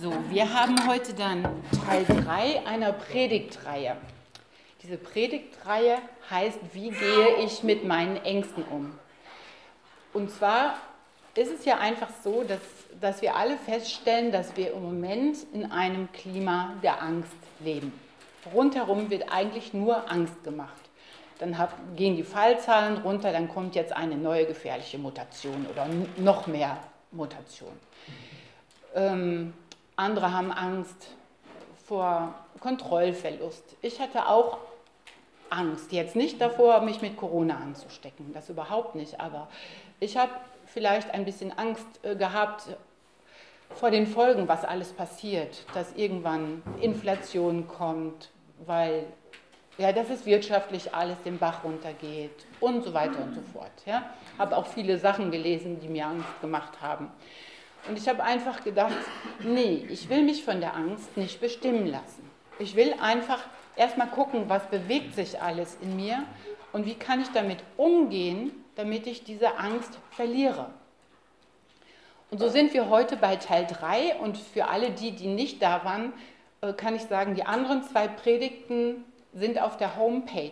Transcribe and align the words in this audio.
So, 0.00 0.12
wir 0.30 0.52
haben 0.52 0.88
heute 0.88 1.14
dann 1.14 1.46
Teil 1.86 2.04
3 2.04 2.66
einer 2.66 2.92
Predigtreihe. 2.92 3.96
Diese 4.82 4.96
Predigtreihe 4.96 5.98
heißt, 6.28 6.58
wie 6.72 6.90
gehe 6.90 7.36
ich 7.44 7.62
mit 7.62 7.84
meinen 7.84 8.16
Ängsten 8.16 8.64
um? 8.64 8.98
Und 10.12 10.30
zwar 10.30 10.78
ist 11.36 11.52
es 11.52 11.64
ja 11.64 11.78
einfach 11.78 12.08
so, 12.22 12.42
dass, 12.42 12.60
dass 13.00 13.22
wir 13.22 13.36
alle 13.36 13.56
feststellen, 13.56 14.32
dass 14.32 14.56
wir 14.56 14.72
im 14.72 14.82
Moment 14.82 15.38
in 15.52 15.70
einem 15.70 16.10
Klima 16.12 16.74
der 16.82 17.00
Angst 17.00 17.32
leben. 17.60 17.92
Rundherum 18.52 19.10
wird 19.10 19.32
eigentlich 19.32 19.74
nur 19.74 20.10
Angst 20.10 20.42
gemacht. 20.42 20.72
Dann 21.38 21.56
hab, 21.56 21.96
gehen 21.96 22.16
die 22.16 22.24
Fallzahlen 22.24 22.98
runter, 22.98 23.32
dann 23.32 23.48
kommt 23.48 23.74
jetzt 23.74 23.92
eine 23.92 24.16
neue 24.16 24.46
gefährliche 24.46 24.98
Mutation 24.98 25.66
oder 25.70 25.86
noch 26.16 26.46
mehr 26.46 26.78
Mutation. 27.12 27.72
Ähm, 28.94 29.52
andere 29.96 30.32
haben 30.32 30.52
Angst 30.52 31.08
vor 31.86 32.34
Kontrollverlust. 32.60 33.76
Ich 33.82 34.00
hatte 34.00 34.28
auch 34.28 34.58
Angst, 35.50 35.92
jetzt 35.92 36.16
nicht 36.16 36.40
davor, 36.40 36.80
mich 36.80 37.02
mit 37.02 37.16
Corona 37.16 37.56
anzustecken, 37.56 38.32
das 38.32 38.48
überhaupt 38.48 38.94
nicht, 38.94 39.20
aber 39.20 39.48
ich 40.00 40.16
habe 40.16 40.32
vielleicht 40.66 41.12
ein 41.12 41.24
bisschen 41.24 41.56
Angst 41.56 41.86
äh, 42.02 42.16
gehabt 42.16 42.64
vor 43.74 43.90
den 43.90 44.06
Folgen, 44.06 44.48
was 44.48 44.64
alles 44.64 44.92
passiert, 44.92 45.64
dass 45.74 45.94
irgendwann 45.94 46.62
Inflation 46.80 47.68
kommt, 47.68 48.30
weil 48.64 49.04
ja, 49.76 49.92
dass 49.92 50.08
es 50.08 50.24
wirtschaftlich 50.24 50.94
alles 50.94 51.20
den 51.22 51.38
Bach 51.38 51.64
runtergeht 51.64 52.46
und 52.60 52.84
so 52.84 52.94
weiter 52.94 53.20
und 53.22 53.34
so 53.34 53.40
fort. 53.52 53.72
Ja. 53.86 54.10
Habe 54.38 54.56
auch 54.56 54.66
viele 54.66 54.98
Sachen 54.98 55.32
gelesen, 55.32 55.80
die 55.80 55.88
mir 55.88 56.06
Angst 56.06 56.40
gemacht 56.40 56.80
haben. 56.80 57.10
Und 57.88 57.98
ich 57.98 58.08
habe 58.08 58.22
einfach 58.22 58.64
gedacht, 58.64 58.94
nee, 59.40 59.86
ich 59.90 60.08
will 60.08 60.22
mich 60.22 60.44
von 60.44 60.60
der 60.60 60.74
Angst 60.74 61.16
nicht 61.16 61.40
bestimmen 61.40 61.86
lassen. 61.86 62.30
Ich 62.58 62.76
will 62.76 62.94
einfach 63.00 63.40
erstmal 63.76 64.08
gucken, 64.08 64.44
was 64.48 64.66
bewegt 64.68 65.14
sich 65.14 65.40
alles 65.40 65.76
in 65.80 65.96
mir 65.96 66.24
und 66.72 66.86
wie 66.86 66.94
kann 66.94 67.20
ich 67.20 67.28
damit 67.32 67.58
umgehen, 67.76 68.52
damit 68.76 69.06
ich 69.06 69.24
diese 69.24 69.58
Angst 69.58 69.98
verliere. 70.10 70.70
Und 72.30 72.38
so 72.38 72.48
sind 72.48 72.72
wir 72.74 72.88
heute 72.88 73.16
bei 73.16 73.36
Teil 73.36 73.66
3 73.66 74.16
und 74.16 74.38
für 74.38 74.66
alle 74.66 74.90
die, 74.90 75.12
die 75.12 75.28
nicht 75.28 75.62
da 75.62 75.84
waren, 75.84 76.12
äh, 76.62 76.72
kann 76.72 76.96
ich 76.96 77.02
sagen, 77.02 77.34
die 77.34 77.44
anderen 77.44 77.82
zwei 77.84 78.08
Predigten 78.08 79.04
sind 79.32 79.60
auf 79.60 79.76
der 79.76 79.96
Homepage. 79.96 80.50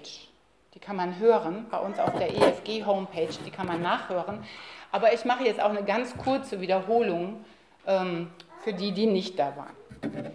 Die 0.74 0.78
kann 0.78 0.96
man 0.96 1.18
hören, 1.18 1.66
bei 1.70 1.78
uns 1.78 1.98
auf 1.98 2.18
der 2.18 2.34
EFG-Homepage, 2.34 3.34
die 3.44 3.50
kann 3.50 3.66
man 3.66 3.82
nachhören. 3.82 4.42
Aber 4.90 5.12
ich 5.12 5.24
mache 5.24 5.44
jetzt 5.44 5.60
auch 5.60 5.70
eine 5.70 5.84
ganz 5.84 6.16
kurze 6.16 6.60
Wiederholung 6.60 7.44
ähm, 7.86 8.30
für 8.62 8.72
die, 8.72 8.92
die 8.92 9.06
nicht 9.06 9.38
da 9.38 9.54
waren. 9.56 10.32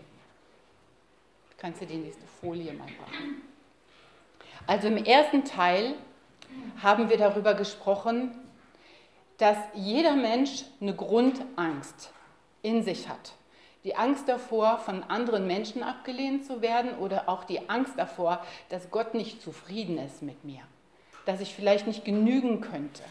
Kannst 1.58 1.82
du 1.82 1.86
die 1.88 1.98
nächste 1.98 2.26
Folie 2.40 2.74
mal 2.74 2.86
machen? 2.86 3.42
Also 4.68 4.90
im 4.90 5.04
ersten 5.04 5.44
Teil 5.44 5.96
haben 6.84 7.10
wir 7.10 7.18
darüber 7.18 7.56
gesprochen, 7.56 8.32
dass 9.38 9.58
jeder 9.74 10.14
Mensch 10.16 10.66
eine 10.82 10.96
Grundangst 10.96 12.12
in 12.62 12.84
sich 12.84 13.08
hat. 13.08 13.34
Die 13.84 13.96
Angst 13.96 14.28
davor, 14.28 14.80
von 14.80 15.04
anderen 15.04 15.48
Menschen 15.48 15.84
abgelehnt 15.84 16.46
zu 16.46 16.62
werden 16.62 16.98
oder 16.98 17.30
auch 17.30 17.44
die 17.44 17.70
Angst 17.70 17.94
davor, 17.98 18.44
dass 18.70 18.92
Gott 18.92 19.14
nicht 19.14 19.42
zufrieden 19.42 19.98
ist 19.98 20.22
mit 20.22 20.44
mir, 20.44 20.62
dass 21.26 21.42
ich 21.42 21.54
vielleicht 21.54 21.88
nicht 21.88 22.04
genügen 22.04 22.62
könnte, 22.62 23.04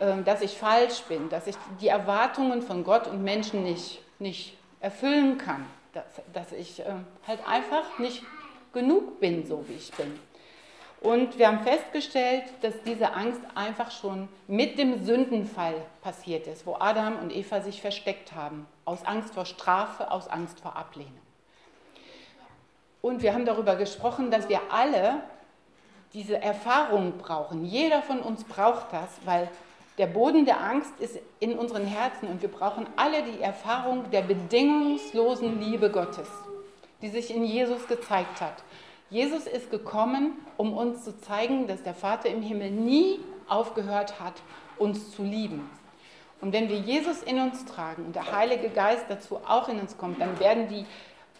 ähm, 0.00 0.24
dass 0.24 0.42
ich 0.42 0.56
falsch 0.56 1.02
bin, 1.02 1.28
dass 1.28 1.46
ich 1.46 1.56
die 1.80 1.88
Erwartungen 1.88 2.62
von 2.62 2.84
Gott 2.84 3.06
und 3.06 3.22
Menschen 3.22 3.64
nicht, 3.64 4.00
nicht 4.18 4.56
erfüllen 4.80 5.38
kann, 5.38 5.64
dass, 5.92 6.04
dass 6.32 6.52
ich 6.52 6.80
ähm, 6.80 7.06
halt 7.26 7.40
einfach 7.46 7.98
nicht 7.98 8.22
genug 8.72 9.20
bin, 9.20 9.46
so 9.46 9.64
wie 9.68 9.74
ich 9.74 9.92
bin. 9.92 10.18
Und 11.04 11.38
wir 11.38 11.48
haben 11.48 11.60
festgestellt, 11.60 12.44
dass 12.62 12.72
diese 12.86 13.12
Angst 13.12 13.42
einfach 13.54 13.90
schon 13.90 14.26
mit 14.48 14.78
dem 14.78 15.04
Sündenfall 15.04 15.74
passiert 16.00 16.46
ist, 16.46 16.66
wo 16.66 16.76
Adam 16.80 17.18
und 17.18 17.30
Eva 17.30 17.60
sich 17.60 17.82
versteckt 17.82 18.32
haben, 18.34 18.66
aus 18.86 19.04
Angst 19.04 19.34
vor 19.34 19.44
Strafe, 19.44 20.10
aus 20.10 20.28
Angst 20.28 20.60
vor 20.60 20.76
Ablehnung. 20.76 21.12
Und 23.02 23.20
wir 23.20 23.34
haben 23.34 23.44
darüber 23.44 23.76
gesprochen, 23.76 24.30
dass 24.30 24.48
wir 24.48 24.60
alle 24.70 25.20
diese 26.14 26.40
Erfahrung 26.40 27.18
brauchen. 27.18 27.66
Jeder 27.66 28.00
von 28.00 28.20
uns 28.20 28.44
braucht 28.44 28.90
das, 28.90 29.10
weil 29.26 29.50
der 29.98 30.06
Boden 30.06 30.46
der 30.46 30.62
Angst 30.62 30.98
ist 31.00 31.18
in 31.38 31.58
unseren 31.58 31.84
Herzen 31.84 32.28
und 32.28 32.40
wir 32.40 32.50
brauchen 32.50 32.86
alle 32.96 33.22
die 33.24 33.42
Erfahrung 33.42 34.10
der 34.10 34.22
bedingungslosen 34.22 35.60
Liebe 35.60 35.90
Gottes, 35.90 36.30
die 37.02 37.10
sich 37.10 37.30
in 37.30 37.44
Jesus 37.44 37.86
gezeigt 37.88 38.40
hat. 38.40 38.54
Jesus 39.14 39.46
ist 39.46 39.70
gekommen, 39.70 40.32
um 40.56 40.72
uns 40.72 41.04
zu 41.04 41.16
zeigen, 41.20 41.68
dass 41.68 41.84
der 41.84 41.94
Vater 41.94 42.28
im 42.28 42.42
Himmel 42.42 42.72
nie 42.72 43.20
aufgehört 43.48 44.18
hat, 44.18 44.34
uns 44.76 45.12
zu 45.12 45.22
lieben. 45.22 45.70
Und 46.40 46.52
wenn 46.52 46.68
wir 46.68 46.78
Jesus 46.78 47.22
in 47.22 47.38
uns 47.38 47.64
tragen 47.64 48.06
und 48.06 48.16
der 48.16 48.32
Heilige 48.32 48.70
Geist 48.70 49.04
dazu 49.08 49.36
auch 49.46 49.68
in 49.68 49.78
uns 49.78 49.96
kommt, 49.96 50.20
dann 50.20 50.40
werden 50.40 50.66
die 50.66 50.84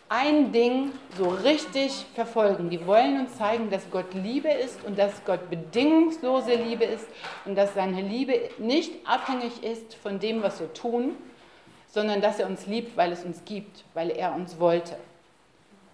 ein 0.09 0.53
Ding 0.53 0.93
so 1.19 1.29
richtig 1.29 2.07
verfolgen. 2.15 2.71
Die 2.71 2.87
wollen 2.87 3.19
uns 3.19 3.37
zeigen, 3.39 3.71
dass 3.71 3.91
Gott 3.91 4.15
Liebe 4.15 4.51
ist 4.51 4.85
und 4.85 4.97
dass 4.97 5.25
Gott 5.25 5.51
bedingungslose 5.51 6.55
Liebe 6.55 6.85
ist 6.85 7.09
und 7.45 7.57
dass 7.57 7.75
seine 7.75 8.03
Liebe 8.03 8.39
nicht 8.59 9.05
abhängig 9.05 9.65
ist 9.65 9.95
von 9.95 10.21
dem, 10.21 10.45
was 10.45 10.61
wir 10.61 10.73
tun, 10.75 11.17
sondern 11.89 12.21
dass 12.21 12.39
er 12.39 12.47
uns 12.47 12.69
liebt, 12.69 12.97
weil 12.97 13.11
es 13.11 13.25
uns 13.25 13.45
gibt, 13.45 13.83
weil 13.95 14.11
er 14.11 14.33
uns 14.33 14.61
wollte. 14.61 14.97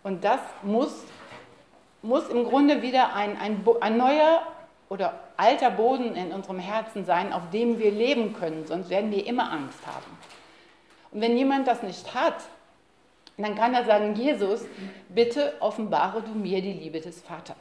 Und 0.02 0.24
das 0.24 0.41
muss, 0.62 1.04
muss 2.02 2.28
im 2.28 2.44
Grunde 2.44 2.82
wieder 2.82 3.14
ein, 3.14 3.36
ein, 3.36 3.64
ein 3.80 3.96
neuer 3.96 4.42
oder 4.88 5.20
alter 5.36 5.70
Boden 5.70 6.16
in 6.16 6.32
unserem 6.32 6.58
Herzen 6.58 7.04
sein, 7.04 7.32
auf 7.32 7.50
dem 7.50 7.78
wir 7.78 7.90
leben 7.90 8.34
können, 8.34 8.66
sonst 8.66 8.90
werden 8.90 9.10
wir 9.10 9.26
immer 9.26 9.50
Angst 9.52 9.86
haben. 9.86 10.18
Und 11.12 11.20
wenn 11.20 11.36
jemand 11.36 11.66
das 11.66 11.82
nicht 11.82 12.14
hat, 12.14 12.36
dann 13.36 13.54
kann 13.54 13.74
er 13.74 13.84
sagen, 13.84 14.14
Jesus, 14.14 14.64
bitte 15.08 15.54
offenbare 15.60 16.22
du 16.22 16.32
mir 16.32 16.60
die 16.60 16.72
Liebe 16.72 17.00
des 17.00 17.22
Vaters. 17.22 17.56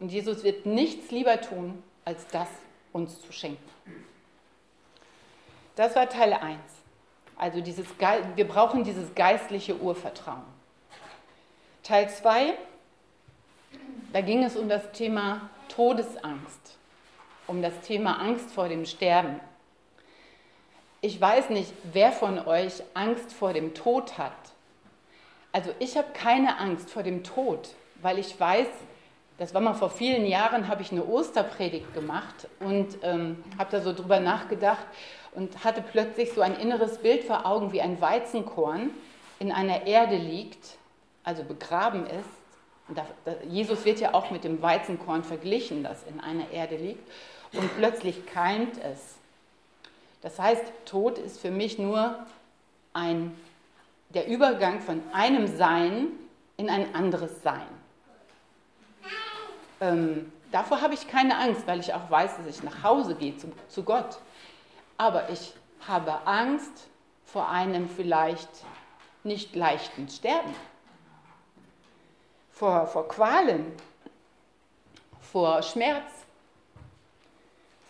Und 0.00 0.12
Jesus 0.12 0.44
wird 0.44 0.66
nichts 0.66 1.10
lieber 1.10 1.40
tun, 1.40 1.82
als 2.04 2.26
das 2.28 2.48
uns 2.92 3.20
zu 3.20 3.32
schenken. 3.32 3.62
Das 5.76 5.96
war 5.96 6.08
Teil 6.08 6.32
1. 6.32 6.58
Also 7.36 7.60
dieses, 7.60 7.86
wir 8.36 8.46
brauchen 8.46 8.84
dieses 8.84 9.14
geistliche 9.14 9.76
Urvertrauen. 9.76 10.44
Teil 11.82 12.08
2, 12.08 12.54
da 14.14 14.20
ging 14.20 14.44
es 14.44 14.54
um 14.54 14.68
das 14.68 14.92
Thema 14.92 15.50
Todesangst, 15.68 16.78
um 17.48 17.60
das 17.60 17.80
Thema 17.80 18.20
Angst 18.20 18.48
vor 18.52 18.68
dem 18.68 18.86
Sterben. 18.86 19.40
Ich 21.00 21.20
weiß 21.20 21.50
nicht, 21.50 21.72
wer 21.92 22.12
von 22.12 22.38
euch 22.46 22.74
Angst 22.94 23.32
vor 23.32 23.52
dem 23.52 23.74
Tod 23.74 24.16
hat. 24.16 24.36
Also 25.50 25.74
ich 25.80 25.96
habe 25.96 26.06
keine 26.14 26.58
Angst 26.60 26.90
vor 26.90 27.02
dem 27.02 27.24
Tod, 27.24 27.70
weil 28.02 28.20
ich 28.20 28.38
weiß, 28.38 28.68
das 29.38 29.52
war 29.52 29.60
mal 29.60 29.74
vor 29.74 29.90
vielen 29.90 30.26
Jahren, 30.26 30.68
habe 30.68 30.82
ich 30.82 30.92
eine 30.92 31.04
Osterpredigt 31.04 31.92
gemacht 31.92 32.46
und 32.60 32.96
ähm, 33.02 33.42
habe 33.58 33.72
da 33.72 33.80
so 33.80 33.92
drüber 33.92 34.20
nachgedacht 34.20 34.86
und 35.32 35.64
hatte 35.64 35.82
plötzlich 35.82 36.32
so 36.32 36.40
ein 36.40 36.54
inneres 36.54 36.98
Bild 36.98 37.24
vor 37.24 37.46
Augen, 37.46 37.72
wie 37.72 37.80
ein 37.80 38.00
Weizenkorn 38.00 38.90
in 39.40 39.50
einer 39.50 39.88
Erde 39.88 40.14
liegt, 40.14 40.78
also 41.24 41.42
begraben 41.42 42.06
ist. 42.06 42.43
Jesus 43.48 43.84
wird 43.84 44.00
ja 44.00 44.12
auch 44.14 44.30
mit 44.30 44.44
dem 44.44 44.60
Weizenkorn 44.60 45.24
verglichen, 45.24 45.82
das 45.82 46.02
in 46.04 46.20
einer 46.20 46.50
Erde 46.50 46.76
liegt. 46.76 47.08
Und 47.52 47.74
plötzlich 47.76 48.26
keimt 48.26 48.76
es. 48.82 49.16
Das 50.20 50.38
heißt, 50.38 50.64
Tod 50.84 51.18
ist 51.18 51.40
für 51.40 51.50
mich 51.50 51.78
nur 51.78 52.18
ein 52.92 53.34
der 54.14 54.28
Übergang 54.28 54.80
von 54.80 55.02
einem 55.12 55.46
Sein 55.46 56.08
in 56.56 56.70
ein 56.70 56.94
anderes 56.94 57.42
Sein. 57.42 57.66
Ähm, 59.80 60.32
davor 60.52 60.80
habe 60.80 60.94
ich 60.94 61.08
keine 61.08 61.36
Angst, 61.38 61.66
weil 61.66 61.80
ich 61.80 61.92
auch 61.92 62.10
weiß, 62.10 62.36
dass 62.36 62.46
ich 62.46 62.62
nach 62.62 62.82
Hause 62.82 63.16
gehe 63.16 63.36
zu, 63.36 63.52
zu 63.68 63.82
Gott. 63.82 64.18
Aber 64.96 65.30
ich 65.30 65.52
habe 65.86 66.26
Angst 66.26 66.88
vor 67.24 67.50
einem 67.50 67.88
vielleicht 67.88 68.48
nicht 69.24 69.56
leichten 69.56 70.08
Sterben, 70.08 70.54
vor, 72.54 72.86
vor 72.86 73.08
Qualen, 73.08 73.72
vor 75.20 75.62
Schmerz, 75.62 76.10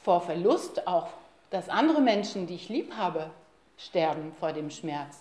vor 0.03 0.21
Verlust 0.23 0.87
auch, 0.87 1.09
dass 1.51 1.69
andere 1.69 2.01
Menschen, 2.01 2.47
die 2.47 2.55
ich 2.55 2.69
lieb 2.69 2.97
habe, 2.97 3.31
sterben 3.77 4.33
vor 4.41 4.53
dem 4.53 4.71
Schmerz. 4.71 5.19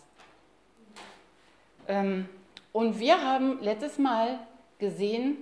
Ähm, 1.87 2.29
und 2.71 2.99
wir 2.99 3.21
haben 3.21 3.59
letztes 3.61 3.97
Mal 3.97 4.39
gesehen, 4.79 5.37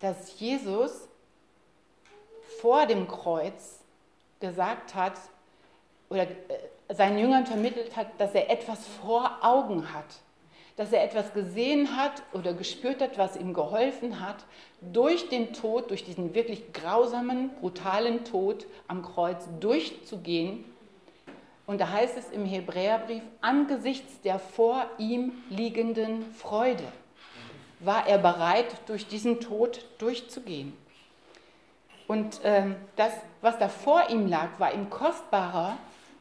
dass 0.00 0.38
Jesus 0.38 1.08
vor 2.60 2.86
dem 2.86 3.08
Kreuz 3.08 3.80
gesagt 4.40 4.94
hat, 4.94 5.14
oder 6.10 6.22
äh, 6.22 6.94
seinen 6.94 7.18
Jüngern 7.18 7.46
vermittelt 7.46 7.96
hat, 7.96 8.08
dass 8.18 8.34
er 8.34 8.50
etwas 8.50 8.86
vor 8.86 9.38
Augen 9.40 9.92
hat, 9.92 10.04
dass 10.76 10.92
er 10.92 11.04
etwas 11.04 11.32
gesehen 11.32 11.96
hat 11.96 12.22
oder 12.32 12.52
gespürt 12.52 13.00
hat, 13.00 13.16
was 13.16 13.36
ihm 13.36 13.54
geholfen 13.54 14.20
hat, 14.20 14.44
durch 14.80 15.28
den 15.28 15.52
Tod, 15.52 15.90
durch 15.90 16.04
diesen 16.04 16.34
wirklich 16.34 16.72
grausamen, 16.72 17.50
brutalen 17.60 18.24
Tod 18.24 18.66
am 18.88 19.02
Kreuz 19.02 19.48
durchzugehen. 19.60 20.64
Und 21.66 21.80
da 21.80 21.90
heißt 21.90 22.18
es 22.18 22.30
im 22.30 22.44
Hebräerbrief, 22.44 23.22
angesichts 23.40 24.20
der 24.22 24.38
vor 24.38 24.84
ihm 24.98 25.32
liegenden 25.48 26.24
Freude 26.34 26.84
war 27.80 28.06
er 28.06 28.18
bereit, 28.18 28.66
durch 28.86 29.06
diesen 29.06 29.40
Tod 29.40 29.84
durchzugehen. 29.98 30.76
Und 32.06 32.40
ähm, 32.44 32.76
das, 32.96 33.12
was 33.40 33.58
da 33.58 33.68
vor 33.68 34.10
ihm 34.10 34.26
lag, 34.26 34.48
war 34.58 34.74
ihm 34.74 34.90
kostbarer 34.90 35.78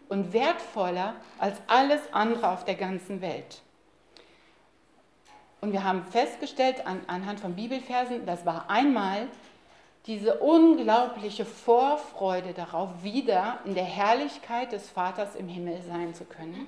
und 0.09 0.33
wertvoller 0.33 1.15
als 1.39 1.57
alles 1.67 2.01
andere 2.11 2.49
auf 2.49 2.65
der 2.65 2.75
ganzen 2.75 3.21
Welt. 3.21 3.61
Und 5.63 5.71
wir 5.71 5.85
haben 5.85 6.03
festgestellt 6.03 6.85
an, 6.85 6.99
anhand 7.07 7.39
von 7.39 7.55
Bibelversen, 7.55 8.25
das 8.25 8.45
war 8.45 8.69
einmal 8.69 9.29
diese 10.07 10.39
unglaubliche 10.39 11.45
Vorfreude 11.45 12.51
darauf, 12.51 12.89
wieder 13.01 13.59
in 13.63 13.73
der 13.73 13.85
Herrlichkeit 13.85 14.73
des 14.73 14.89
Vaters 14.89 15.37
im 15.37 15.47
Himmel 15.47 15.81
sein 15.83 16.13
zu 16.13 16.25
können. 16.25 16.67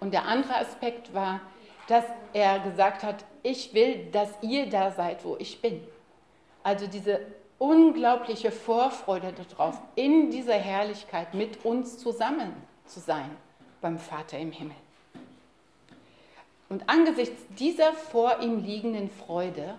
Und 0.00 0.12
der 0.12 0.24
andere 0.24 0.56
Aspekt 0.56 1.14
war, 1.14 1.42
dass 1.86 2.02
er 2.32 2.58
gesagt 2.58 3.04
hat, 3.04 3.24
ich 3.44 3.72
will, 3.72 4.06
dass 4.10 4.30
ihr 4.42 4.68
da 4.68 4.90
seid, 4.90 5.24
wo 5.24 5.36
ich 5.38 5.62
bin. 5.62 5.80
Also 6.64 6.88
diese 6.88 7.20
unglaubliche 7.60 8.50
Vorfreude 8.50 9.32
darauf, 9.32 9.80
in 9.94 10.32
dieser 10.32 10.54
Herrlichkeit 10.54 11.34
mit 11.34 11.64
uns 11.64 11.98
zusammen 11.98 12.52
zu 12.84 12.98
sein 12.98 13.30
beim 13.80 14.00
Vater 14.00 14.40
im 14.40 14.50
Himmel. 14.50 14.74
Und 16.68 16.88
angesichts 16.88 17.40
dieser 17.58 17.92
vor 17.92 18.40
ihm 18.40 18.64
liegenden 18.64 19.10
Freude 19.10 19.74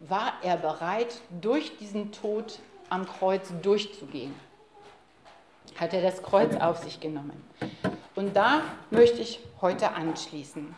war 0.00 0.34
er 0.42 0.56
bereit, 0.56 1.20
durch 1.40 1.76
diesen 1.78 2.12
Tod 2.12 2.58
am 2.90 3.06
Kreuz 3.06 3.52
durchzugehen. 3.62 4.34
Hat 5.76 5.92
er 5.92 6.02
das 6.02 6.22
Kreuz 6.22 6.54
auf 6.56 6.78
sich 6.78 7.00
genommen. 7.00 7.42
Und 8.14 8.36
da 8.36 8.62
möchte 8.90 9.20
ich 9.20 9.40
heute 9.60 9.92
anschließen. 9.92 10.74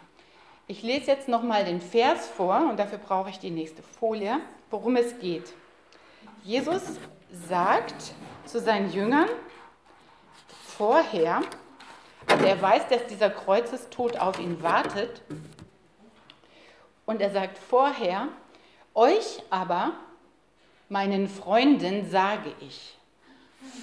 Ich 0.68 0.82
lese 0.82 1.08
jetzt 1.08 1.28
nochmal 1.28 1.64
den 1.64 1.80
Vers 1.80 2.26
vor 2.26 2.68
und 2.70 2.78
dafür 2.78 2.98
brauche 2.98 3.30
ich 3.30 3.38
die 3.38 3.50
nächste 3.50 3.82
Folie, 3.82 4.38
worum 4.70 4.96
es 4.96 5.18
geht. 5.18 5.52
Jesus 6.42 6.82
sagt 7.30 8.14
zu 8.46 8.60
seinen 8.60 8.92
Jüngern 8.92 9.28
vorher, 10.64 11.42
also 12.26 12.44
er 12.44 12.60
weiß, 12.60 12.88
dass 12.88 13.06
dieser 13.06 13.30
Kreuzestod 13.30 14.18
auf 14.18 14.38
ihn 14.38 14.62
wartet. 14.62 15.22
Und 17.04 17.20
er 17.20 17.30
sagt 17.30 17.58
vorher, 17.58 18.28
euch 18.94 19.42
aber, 19.50 19.92
meinen 20.88 21.28
Freunden, 21.28 22.10
sage 22.10 22.52
ich, 22.60 22.96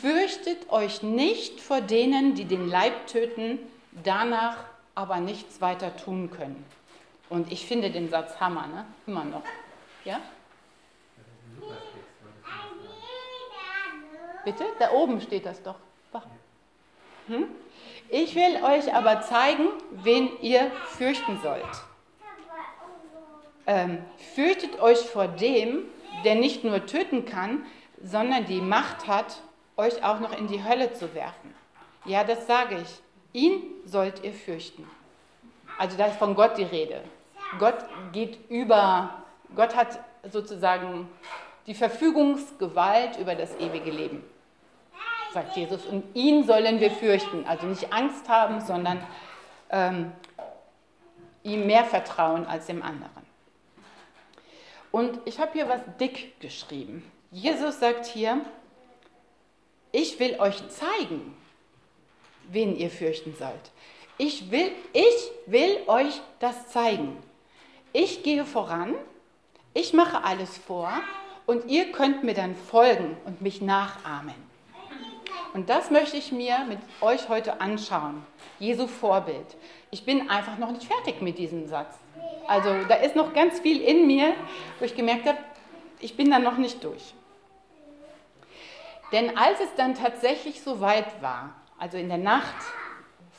fürchtet 0.02 0.70
euch 0.70 1.04
nicht 1.04 1.62
vor 1.62 1.82
denen, 1.82 2.36
die 2.36 2.46
den 2.46 2.68
Leib 2.68 3.08
töten, 3.08 3.60
danach 4.04 4.58
aber 4.96 5.20
nichts 5.20 5.62
weiter 5.62 5.96
tun 5.96 6.30
können. 6.32 6.64
Und 7.30 7.52
ich 7.52 7.66
finde 7.66 7.90
den 7.90 8.10
Satz 8.10 8.40
Hammer, 8.40 8.68
ne? 8.68 8.86
Immer 9.08 9.24
noch. 9.24 9.44
Ja? 10.06 10.20
Bitte? 14.44 14.66
Da 14.80 14.92
oben 14.92 15.22
steht 15.22 15.46
das 15.46 15.64
doch. 15.64 15.76
Hm? 17.28 17.48
Ich 18.10 18.36
will 18.36 18.64
euch 18.64 18.94
aber 18.94 19.22
zeigen, 19.22 19.68
wen 19.92 20.30
ihr 20.42 20.72
fürchten 20.98 21.40
sollt. 21.42 21.64
Ähm, 23.66 24.00
fürchtet 24.36 24.82
euch 24.82 25.00
vor 25.00 25.28
dem, 25.28 25.84
der 26.26 26.36
nicht 26.36 26.64
nur 26.64 26.86
töten 26.86 27.26
kann, 27.26 27.66
sondern 28.04 28.46
die 28.46 28.62
Macht 28.62 29.08
hat, 29.08 29.42
euch 29.78 30.04
auch 30.04 30.20
noch 30.20 30.38
in 30.38 30.48
die 30.48 30.64
Hölle 30.64 30.94
zu 30.94 31.16
werfen. 31.16 31.56
Ja, 32.06 32.24
das 32.24 32.46
sage 32.46 32.78
ich. 32.82 33.42
Ihn 33.42 33.64
sollt 33.86 34.24
ihr 34.24 34.34
fürchten. 34.34 34.88
Also 35.78 35.98
da 35.98 36.06
ist 36.08 36.18
von 36.18 36.36
Gott 36.36 36.58
die 36.58 36.64
Rede. 36.64 37.02
Gott 37.58 37.78
geht 38.12 38.38
über, 38.50 39.24
Gott 39.56 39.76
hat 39.76 40.00
sozusagen 40.30 41.10
die 41.66 41.74
Verfügungsgewalt 41.74 43.18
über 43.18 43.34
das 43.36 43.56
ewige 43.60 43.90
Leben 43.90 44.24
sagt 45.34 45.58
Jesus. 45.58 45.86
Und 45.86 46.04
ihn 46.16 46.46
sollen 46.46 46.80
wir 46.80 46.92
fürchten. 46.92 47.46
Also 47.46 47.66
nicht 47.68 47.92
Angst 47.92 48.30
haben, 48.30 48.62
sondern 48.62 49.06
ähm, 49.70 50.12
ihm 51.44 51.66
mehr 51.66 51.86
vertrauen 51.86 52.46
als 52.46 52.68
dem 52.68 52.82
anderen. 52.82 53.24
Und 54.92 55.20
ich 55.26 55.40
habe 55.40 55.52
hier 55.54 55.68
was 55.68 55.82
dick 56.00 56.40
geschrieben. 56.40 57.04
Jesus 57.32 57.80
sagt 57.80 58.06
hier, 58.06 58.42
ich 59.92 60.20
will 60.20 60.40
euch 60.40 60.68
zeigen, 60.70 61.36
wen 62.50 62.76
ihr 62.78 62.90
fürchten 62.90 63.36
sollt. 63.36 63.72
Ich 64.18 64.52
will, 64.52 64.72
ich 64.94 65.32
will 65.48 65.78
euch 65.88 66.22
das 66.40 66.68
zeigen. 66.70 67.18
Ich 67.92 68.24
gehe 68.24 68.46
voran, 68.46 68.94
ich 69.74 69.94
mache 69.94 70.24
alles 70.24 70.58
vor 70.58 70.92
und 71.46 71.66
ihr 71.66 71.92
könnt 71.92 72.24
mir 72.24 72.36
dann 72.36 72.56
folgen 72.56 73.18
und 73.26 73.42
mich 73.42 73.62
nachahmen. 73.62 74.53
Und 75.54 75.70
das 75.70 75.92
möchte 75.92 76.18
ich 76.18 76.32
mir 76.32 76.66
mit 76.68 76.80
euch 77.02 77.30
heute 77.30 77.62
anschauen. 77.62 78.26
Jesu 78.60 78.88
Vorbild. 78.88 79.46
Ich 79.92 80.04
bin 80.04 80.30
einfach 80.30 80.58
noch 80.58 80.72
nicht 80.72 80.86
fertig 80.86 81.22
mit 81.22 81.38
diesem 81.38 81.68
Satz. 81.68 81.96
Also 82.48 82.70
da 82.90 82.96
ist 82.96 83.16
noch 83.16 83.34
ganz 83.34 83.60
viel 83.60 83.82
in 83.82 84.08
mir, 84.08 84.34
wo 84.80 84.86
ich 84.86 84.96
gemerkt 84.96 85.28
habe, 85.28 85.38
ich 86.00 86.18
bin 86.18 86.32
da 86.32 86.40
noch 86.40 86.58
nicht 86.58 86.84
durch. 86.84 87.14
Denn 89.12 89.38
als 89.38 89.60
es 89.60 89.70
dann 89.78 89.94
tatsächlich 89.94 90.62
so 90.62 90.82
weit 90.82 91.22
war, 91.22 91.54
also 91.78 91.98
in 91.98 92.10
der 92.10 92.18
Nacht, 92.18 92.56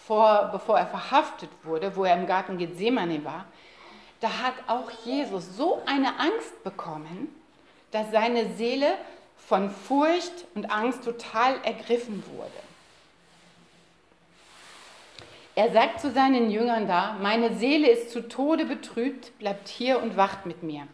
vor, 0.07 0.51
bevor 0.53 0.79
er 0.79 0.87
verhaftet 0.87 1.51
wurde, 1.65 1.97
wo 1.97 2.05
er 2.05 2.17
im 2.17 2.27
Garten 2.27 2.59
Gethsemane 2.59 3.25
war, 3.25 3.47
da 4.21 4.29
hat 4.29 4.55
auch 4.69 4.91
Jesus 5.05 5.57
so 5.57 5.83
eine 5.87 6.19
Angst 6.21 6.63
bekommen, 6.63 7.35
dass 7.91 8.11
seine 8.13 8.55
Seele 8.55 8.95
von 9.37 9.71
Furcht 9.71 10.47
und 10.55 10.71
Angst 10.71 11.05
total 11.05 11.57
ergriffen 11.65 12.23
wurde. 12.37 12.51
Er 15.57 15.71
sagt 15.71 16.01
zu 16.01 16.11
seinen 16.11 16.51
Jüngern 16.51 16.89
da, 16.89 17.17
meine 17.21 17.55
Seele 17.55 17.89
ist 17.89 18.11
zu 18.11 18.29
Tode 18.29 18.65
betrübt, 18.65 19.39
bleibt 19.39 19.69
hier 19.69 20.03
und 20.03 20.17
wacht 20.17 20.47
mit 20.47 20.65
mir. 20.65 20.89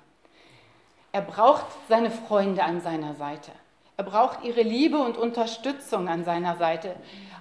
Er 1.13 1.23
braucht 1.23 1.65
seine 1.89 2.11
Freunde 2.11 2.63
an 2.63 2.83
seiner 2.83 3.15
Seite. 3.15 3.53
Er 3.97 4.05
braucht 4.05 4.45
ihre 4.45 4.63
Liebe 4.63 4.99
und 4.99 5.17
Unterstützung 5.17 6.09
an 6.09 6.25
seiner 6.25 6.57
Seite. 6.57 6.95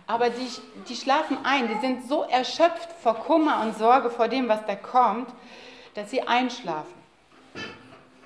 Aber 0.07 0.29
die, 0.29 0.47
die 0.88 0.95
schlafen 0.95 1.38
ein, 1.43 1.67
die 1.67 1.79
sind 1.79 2.07
so 2.07 2.24
erschöpft 2.24 2.89
vor 3.01 3.15
Kummer 3.15 3.62
und 3.62 3.77
Sorge 3.77 4.09
vor 4.09 4.27
dem, 4.27 4.47
was 4.47 4.65
da 4.65 4.75
kommt, 4.75 5.29
dass 5.93 6.09
sie 6.09 6.21
einschlafen. 6.21 6.93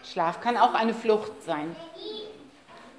Schlaf 0.03 0.39
kann 0.39 0.55
auch 0.55 0.73
eine 0.73 0.93
Flucht 0.93 1.43
sein. 1.43 1.75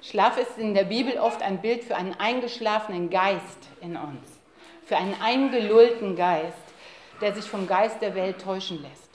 Schlaf 0.09 0.37
ist 0.37 0.59
in 0.59 0.75
der 0.75 0.83
Bibel 0.83 1.17
oft 1.17 1.41
ein 1.41 1.61
Bild 1.61 1.83
für 1.83 1.95
einen 1.95 2.13
eingeschlafenen 2.19 3.09
Geist 3.09 3.69
in 3.81 3.97
uns, 3.97 4.27
für 4.85 4.97
einen 4.97 5.15
eingelullten 5.19 6.15
Geist, 6.15 6.53
der 7.21 7.33
sich 7.33 7.45
vom 7.45 7.65
Geist 7.65 8.03
der 8.03 8.13
Welt 8.13 8.39
täuschen 8.39 8.83
lässt. 8.83 9.09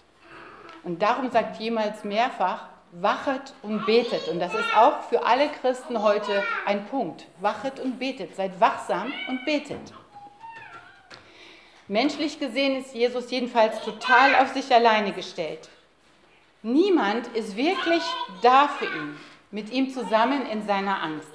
Und 0.83 1.01
darum 1.01 1.31
sagt 1.31 1.61
jemals 1.61 2.03
mehrfach, 2.03 2.67
wachet 2.91 3.55
und 3.63 3.87
betet. 3.87 4.27
Und 4.27 4.41
das 4.41 4.53
ist 4.53 4.77
auch 4.77 5.03
für 5.03 5.25
alle 5.25 5.49
Christen 5.61 6.03
heute 6.03 6.43
ein 6.67 6.87
Punkt. 6.87 7.27
Wachet 7.41 7.79
und 7.79 8.01
betet, 8.01 8.35
seid 8.35 8.61
wachsam 8.61 9.13
und 9.29 9.45
betet. 9.45 9.93
Menschlich 11.87 12.41
gesehen 12.41 12.81
ist 12.81 12.97
Jesus 12.97 13.31
jedenfalls 13.31 13.81
total 13.83 14.35
auf 14.35 14.49
sich 14.55 14.75
alleine 14.75 15.13
gestellt. 15.13 15.69
Niemand 16.63 17.29
ist 17.29 17.57
wirklich 17.57 18.03
da 18.43 18.67
für 18.67 18.87
ihn 18.87 19.17
mit 19.51 19.71
ihm 19.71 19.91
zusammen 19.91 20.47
in 20.47 20.67
seiner 20.67 21.03
Angst. 21.03 21.33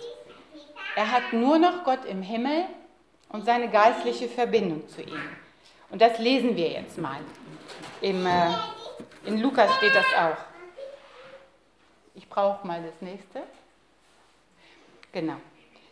Er 0.95 1.11
hat 1.11 1.33
nur 1.33 1.57
noch 1.57 1.83
Gott 1.83 2.05
im 2.05 2.21
Himmel 2.21 2.65
und 3.29 3.45
seine 3.45 3.69
geistliche 3.69 4.29
Verbindung 4.29 4.87
zu 4.87 5.01
ihm. 5.01 5.21
Und 5.89 6.01
das 6.01 6.19
lesen 6.19 6.55
wir 6.55 6.69
jetzt 6.69 6.97
mal. 6.97 7.19
Im, 8.01 8.25
äh, 8.25 8.51
in 9.25 9.41
Lukas 9.41 9.73
steht 9.75 9.95
das 9.95 10.05
auch. 10.17 10.37
Ich 12.15 12.29
brauche 12.29 12.65
mal 12.65 12.81
das 12.81 13.01
nächste. 13.01 13.43
Genau. 15.11 15.35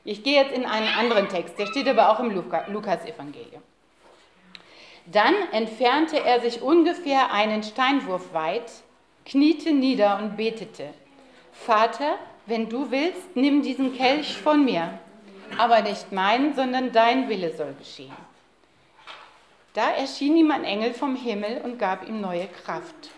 Ich 0.06 0.24
gehe 0.24 0.42
jetzt 0.42 0.54
in 0.54 0.66
einen 0.66 0.88
anderen 0.88 1.30
Text, 1.30 1.58
der 1.58 1.66
steht 1.68 1.88
aber 1.88 2.10
auch 2.10 2.20
im 2.20 2.32
Lukas-Evangelium. 2.32 3.62
Dann 5.06 5.36
entfernte 5.52 6.20
er 6.20 6.40
sich 6.40 6.62
ungefähr 6.62 7.32
einen 7.32 7.64
Steinwurf 7.64 8.34
weit, 8.34 8.72
kniete 9.26 9.74
nieder 9.74 10.18
und 10.18 10.38
betete. 10.38 10.94
Vater, 11.54 12.18
wenn 12.46 12.68
du 12.70 12.92
willst, 12.92 13.36
nimm 13.36 13.62
diesen 13.62 13.96
Kelch 13.96 14.38
von 14.38 14.66
mir. 14.66 15.00
aber 15.58 15.82
nicht 15.82 16.12
mein, 16.12 16.56
sondern 16.56 16.92
dein 16.92 17.30
Wille 17.30 17.56
soll 17.56 17.74
geschehen. 17.78 18.16
Da 19.74 19.92
erschien 19.92 20.36
ihm 20.38 20.52
ein 20.52 20.64
Engel 20.64 20.94
vom 20.94 21.16
Himmel 21.16 21.62
und 21.64 21.80
gab 21.80 22.08
ihm 22.08 22.22
neue 22.22 22.48
Kraft. 22.48 23.12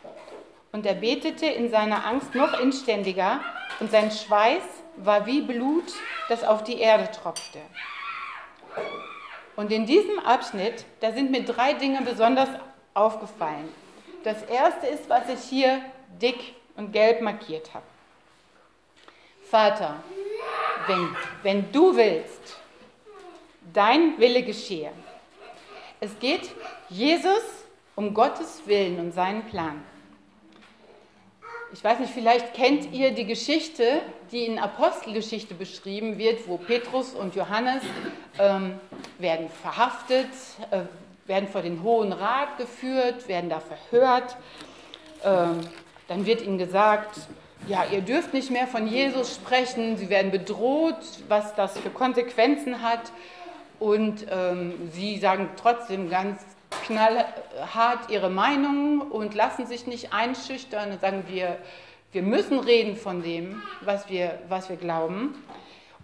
Und 0.72 0.86
er 0.86 0.96
betete 0.96 1.46
in 1.46 1.70
seiner 1.70 2.06
Angst 2.06 2.36
noch 2.36 2.60
inständiger, 2.60 3.42
und 3.80 3.92
sein 3.92 4.12
Schweiß 4.12 4.63
war 4.98 5.25
wie 5.25 5.42
Blut, 5.42 5.94
das 6.30 6.44
auf 6.44 6.63
die 6.63 6.80
Erde 6.80 7.10
tropfte. 7.12 7.60
Und 9.58 9.72
in 9.72 9.86
diesem 9.86 10.20
Abschnitt, 10.20 10.86
da 11.01 11.12
sind 11.12 11.32
mir 11.32 11.44
drei 11.44 11.74
Dinge 11.74 12.01
besonders 12.01 12.50
aufgefallen. 12.94 13.70
Das 14.24 14.44
erste 14.44 14.88
ist, 14.88 15.10
was 15.10 15.27
ich 15.30 15.39
hier 15.50 15.82
dick 16.22 16.56
und 16.77 16.92
gelb 16.92 17.22
markiert 17.22 17.74
habe. 17.74 17.86
Vater, 19.50 20.04
wenn, 20.88 21.16
wenn 21.44 21.72
du 21.72 21.96
willst, 21.96 22.58
dein 23.74 24.18
Wille 24.20 24.44
geschehe. 24.44 24.92
Es 26.00 26.18
geht 26.20 26.52
Jesus 26.90 27.42
um 27.96 28.14
Gottes 28.14 28.64
Willen 28.66 29.00
und 29.00 29.14
seinen 29.14 29.44
Plan. 29.44 29.84
Ich 31.74 31.84
weiß 31.84 32.00
nicht, 32.00 32.14
vielleicht 32.14 32.54
kennt 32.54 32.94
ihr 32.94 33.12
die 33.12 33.25
Geschichte, 33.25 34.02
die 34.32 34.46
in 34.46 34.60
Apostelgeschichte 34.60 35.54
beschrieben 35.54 36.18
wird, 36.18 36.48
wo 36.48 36.58
Petrus 36.58 37.14
und 37.14 37.36
Johannes 37.36 37.84
ähm, 38.40 38.80
werden 39.18 39.50
verhaftet, 39.50 40.30
äh, 40.72 40.82
werden 41.28 41.50
vor 41.50 41.62
den 41.62 41.84
Hohen 41.84 42.14
Rat 42.14 42.58
geführt, 42.58 43.28
werden 43.28 43.50
da 43.50 43.60
verhört. 43.60 44.38
Ähm, 45.24 45.62
dann 46.08 46.25
wird 46.25 46.42
ihnen 46.42 46.58
gesagt, 46.58 47.18
ja, 47.68 47.86
ihr 47.92 48.02
dürft 48.02 48.34
nicht 48.34 48.52
mehr 48.52 48.68
von 48.68 48.88
Jesus 48.88 49.36
sprechen, 49.36 49.98
sie 49.98 50.10
werden 50.10 50.32
bedroht, 50.32 51.00
was 51.28 51.56
das 51.56 51.78
für 51.78 51.90
Konsequenzen 51.90 52.82
hat. 52.82 53.12
Und 53.80 54.26
ähm, 54.30 54.74
sie 54.92 55.18
sagen 55.18 55.50
trotzdem 55.58 56.10
ganz 56.10 56.42
knallhart 56.86 58.10
ihre 58.10 58.30
Meinung 58.30 59.02
und 59.02 59.34
lassen 59.34 59.66
sich 59.66 59.88
nicht 59.88 60.14
einschüchtern 60.14 60.92
und 60.92 61.02
sagen, 61.02 61.26
wir, 61.28 61.58
wir 62.12 62.22
müssen 62.22 62.60
reden 62.60 62.96
von 62.96 63.22
dem, 63.22 63.62
was 63.82 64.10
wir, 64.10 64.40
was 64.48 64.70
wir 64.70 64.78
glauben. 64.78 65.36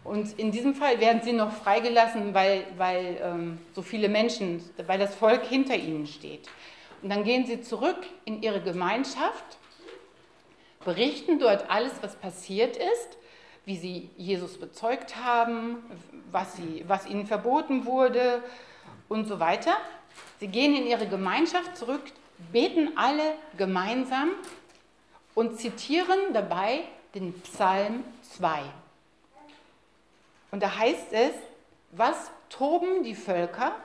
Und 0.03 0.37
in 0.39 0.51
diesem 0.51 0.73
Fall 0.73 0.99
werden 0.99 1.21
sie 1.23 1.31
noch 1.31 1.51
freigelassen, 1.51 2.33
weil, 2.33 2.63
weil 2.77 3.19
ähm, 3.23 3.59
so 3.73 3.81
viele 3.81 4.09
Menschen, 4.09 4.63
weil 4.87 4.97
das 4.97 5.13
Volk 5.13 5.45
hinter 5.45 5.75
ihnen 5.75 6.07
steht. 6.07 6.49
Und 7.03 7.09
dann 7.09 7.23
gehen 7.23 7.45
sie 7.45 7.61
zurück 7.61 7.99
in 8.25 8.41
ihre 8.41 8.61
Gemeinschaft, 8.61 9.59
berichten 10.83 11.39
dort 11.39 11.69
alles, 11.69 11.93
was 12.01 12.15
passiert 12.15 12.77
ist, 12.77 13.17
wie 13.65 13.77
sie 13.77 14.09
Jesus 14.17 14.59
bezeugt 14.59 15.15
haben, 15.15 15.77
was, 16.31 16.55
sie, 16.55 16.83
was 16.87 17.05
ihnen 17.05 17.27
verboten 17.27 17.85
wurde 17.85 18.43
und 19.07 19.27
so 19.27 19.39
weiter. 19.39 19.77
Sie 20.39 20.47
gehen 20.47 20.75
in 20.75 20.87
ihre 20.87 21.07
Gemeinschaft 21.07 21.77
zurück, 21.77 22.01
beten 22.51 22.97
alle 22.97 23.35
gemeinsam 23.57 24.31
und 25.35 25.59
zitieren 25.59 26.33
dabei 26.33 26.81
den 27.13 27.39
Psalm 27.41 28.03
2. 28.37 28.61
Und 30.51 30.63
da 30.63 30.77
heißt 30.77 31.13
es, 31.13 31.33
was 31.91 32.31
toben 32.49 33.03
die 33.03 33.15
Völker 33.15 33.75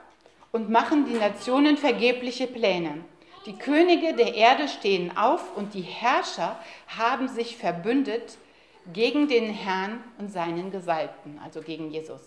und 0.52 0.70
machen 0.70 1.04
die 1.04 1.14
Nationen 1.14 1.76
vergebliche 1.76 2.46
Pläne. 2.46 3.04
Die 3.46 3.56
Könige 3.56 4.14
der 4.14 4.34
Erde 4.34 4.66
stehen 4.66 5.16
auf 5.16 5.56
und 5.56 5.74
die 5.74 5.82
Herrscher 5.82 6.58
haben 6.88 7.28
sich 7.28 7.56
verbündet 7.56 8.38
gegen 8.92 9.28
den 9.28 9.50
Herrn 9.50 10.02
und 10.18 10.32
seinen 10.32 10.72
Gesalbten, 10.72 11.40
also 11.44 11.62
gegen 11.62 11.90
Jesus. 11.90 12.20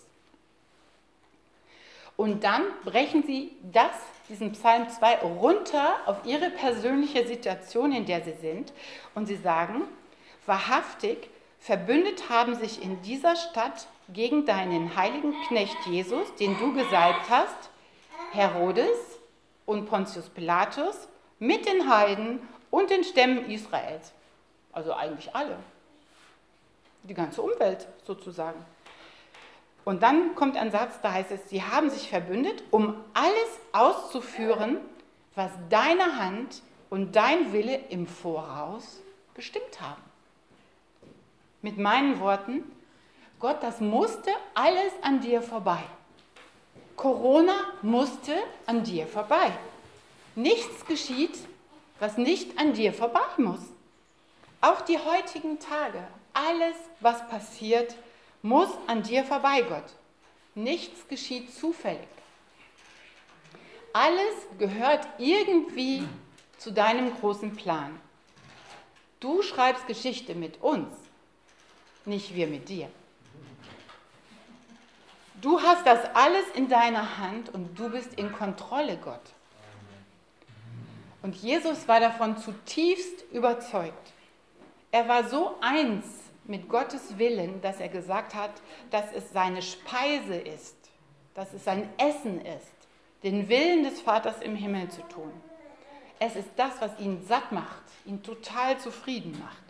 Und 2.16 2.44
dann 2.44 2.62
brechen 2.84 3.22
sie 3.22 3.52
das, 3.62 3.92
diesen 4.28 4.52
Psalm 4.52 4.88
2, 4.88 5.20
runter 5.20 5.96
auf 6.06 6.24
ihre 6.24 6.50
persönliche 6.50 7.26
Situation, 7.26 7.92
in 7.92 8.06
der 8.06 8.22
sie 8.22 8.34
sind. 8.40 8.72
Und 9.14 9.26
sie 9.26 9.36
sagen, 9.36 9.82
wahrhaftig, 10.46 11.28
verbündet 11.58 12.30
haben 12.30 12.54
sich 12.54 12.82
in 12.82 13.00
dieser 13.02 13.36
Stadt 13.36 13.86
gegen 14.12 14.46
deinen 14.46 14.96
heiligen 14.96 15.34
Knecht 15.48 15.76
Jesus, 15.86 16.34
den 16.36 16.58
du 16.58 16.72
gesalbt 16.74 17.28
hast, 17.28 17.70
Herodes 18.32 19.18
und 19.66 19.86
Pontius 19.86 20.28
Pilatus, 20.28 21.08
mit 21.40 21.66
den 21.66 21.92
Heiden 21.92 22.38
und 22.70 22.90
den 22.90 23.02
Stämmen 23.02 23.50
Israels. 23.50 24.12
Also 24.72 24.92
eigentlich 24.92 25.34
alle. 25.34 25.56
Die 27.02 27.14
ganze 27.14 27.42
Umwelt 27.42 27.88
sozusagen. 28.06 28.64
Und 29.84 30.02
dann 30.02 30.34
kommt 30.34 30.56
ein 30.56 30.70
Satz, 30.70 31.00
da 31.02 31.12
heißt 31.12 31.32
es, 31.32 31.48
sie 31.48 31.62
haben 31.62 31.90
sich 31.90 32.08
verbündet, 32.08 32.62
um 32.70 33.02
alles 33.14 33.58
auszuführen, 33.72 34.76
was 35.34 35.50
deine 35.70 36.16
Hand 36.16 36.62
und 36.90 37.16
dein 37.16 37.52
Wille 37.52 37.76
im 37.88 38.06
Voraus 38.06 39.00
bestimmt 39.34 39.80
haben. 39.80 40.02
Mit 41.62 41.78
meinen 41.78 42.20
Worten, 42.20 42.64
Gott, 43.38 43.62
das 43.62 43.80
musste 43.80 44.30
alles 44.54 44.92
an 45.02 45.20
dir 45.20 45.40
vorbei. 45.40 45.82
Corona 46.96 47.54
musste 47.80 48.34
an 48.66 48.84
dir 48.84 49.06
vorbei. 49.06 49.50
Nichts 50.34 50.86
geschieht, 50.86 51.38
was 51.98 52.16
nicht 52.16 52.58
an 52.58 52.72
dir 52.72 52.92
vorbei 52.92 53.20
muss. 53.36 53.60
Auch 54.60 54.80
die 54.82 54.98
heutigen 54.98 55.58
Tage, 55.58 56.06
alles, 56.32 56.76
was 57.00 57.28
passiert, 57.28 57.94
muss 58.42 58.68
an 58.86 59.02
dir 59.02 59.24
vorbei, 59.24 59.62
Gott. 59.62 59.94
Nichts 60.54 61.08
geschieht 61.08 61.54
zufällig. 61.54 62.08
Alles 63.92 64.34
gehört 64.58 65.06
irgendwie 65.18 66.06
zu 66.58 66.72
deinem 66.72 67.14
großen 67.18 67.56
Plan. 67.56 67.98
Du 69.18 69.42
schreibst 69.42 69.86
Geschichte 69.86 70.34
mit 70.34 70.62
uns, 70.62 70.88
nicht 72.04 72.34
wir 72.34 72.46
mit 72.46 72.68
dir. 72.68 72.88
Du 75.40 75.60
hast 75.60 75.86
das 75.86 76.00
alles 76.14 76.44
in 76.54 76.68
deiner 76.68 77.18
Hand 77.18 77.52
und 77.52 77.78
du 77.78 77.90
bist 77.90 78.14
in 78.14 78.32
Kontrolle, 78.32 78.96
Gott. 78.98 79.22
Und 81.22 81.36
Jesus 81.36 81.86
war 81.86 82.00
davon 82.00 82.38
zutiefst 82.38 83.24
überzeugt. 83.32 84.12
Er 84.90 85.06
war 85.08 85.28
so 85.28 85.54
eins 85.60 86.04
mit 86.44 86.68
Gottes 86.68 87.18
Willen, 87.18 87.60
dass 87.60 87.78
er 87.78 87.88
gesagt 87.88 88.34
hat, 88.34 88.50
dass 88.90 89.12
es 89.14 89.32
seine 89.32 89.62
Speise 89.62 90.34
ist, 90.34 90.76
dass 91.34 91.52
es 91.52 91.64
sein 91.64 91.88
Essen 91.98 92.40
ist, 92.40 92.66
den 93.22 93.48
Willen 93.48 93.84
des 93.84 94.00
Vaters 94.00 94.40
im 94.40 94.56
Himmel 94.56 94.88
zu 94.88 95.02
tun. 95.02 95.30
Es 96.18 96.36
ist 96.36 96.50
das, 96.56 96.72
was 96.80 96.98
ihn 96.98 97.24
satt 97.26 97.52
macht, 97.52 97.82
ihn 98.04 98.22
total 98.22 98.78
zufrieden 98.78 99.38
macht, 99.38 99.62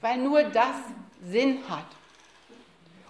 weil 0.00 0.18
nur 0.18 0.44
das 0.44 0.76
Sinn 1.22 1.58
hat. 1.68 1.86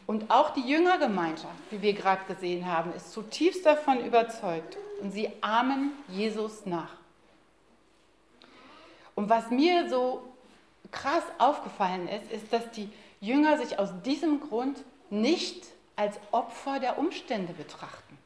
Und 0.07 0.31
auch 0.31 0.51
die 0.51 0.69
Jüngergemeinschaft, 0.69 1.55
wie 1.71 1.83
wir 1.83 1.93
gerade 1.95 2.25
gesehen 2.27 2.67
haben, 2.67 2.93
ist 2.95 3.13
zutiefst 3.13 3.65
davon 3.65 4.05
überzeugt 4.05 4.77
und 5.01 5.13
sie 5.13 5.31
ahmen 5.41 5.93
Jesus 6.09 6.67
nach. 6.67 7.04
Und 9.15 9.29
was 9.29 9.51
mir 9.51 9.89
so 9.89 10.23
krass 10.91 11.25
aufgefallen 11.39 12.09
ist, 12.09 12.31
ist, 12.31 12.53
dass 12.53 12.71
die 12.71 12.89
Jünger 13.21 13.59
sich 13.59 13.79
aus 13.79 13.91
diesem 14.05 14.41
Grund 14.41 14.83
nicht 15.11 15.67
als 15.97 16.19
Opfer 16.33 16.81
der 16.81 16.99
Umstände 16.99 17.53
betrachten. 17.53 18.19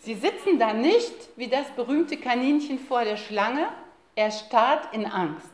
Sie 0.00 0.14
sitzen 0.14 0.58
da 0.58 0.72
nicht 0.72 1.14
wie 1.36 1.48
das 1.48 1.66
berühmte 1.72 2.16
Kaninchen 2.16 2.78
vor 2.78 3.04
der 3.04 3.16
Schlange, 3.16 3.68
erstarrt 4.14 4.92
in 4.94 5.06
Angst 5.06 5.50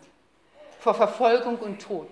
vor 0.79 0.95
Verfolgung 0.95 1.59
und 1.59 1.81
Tod. 1.81 2.09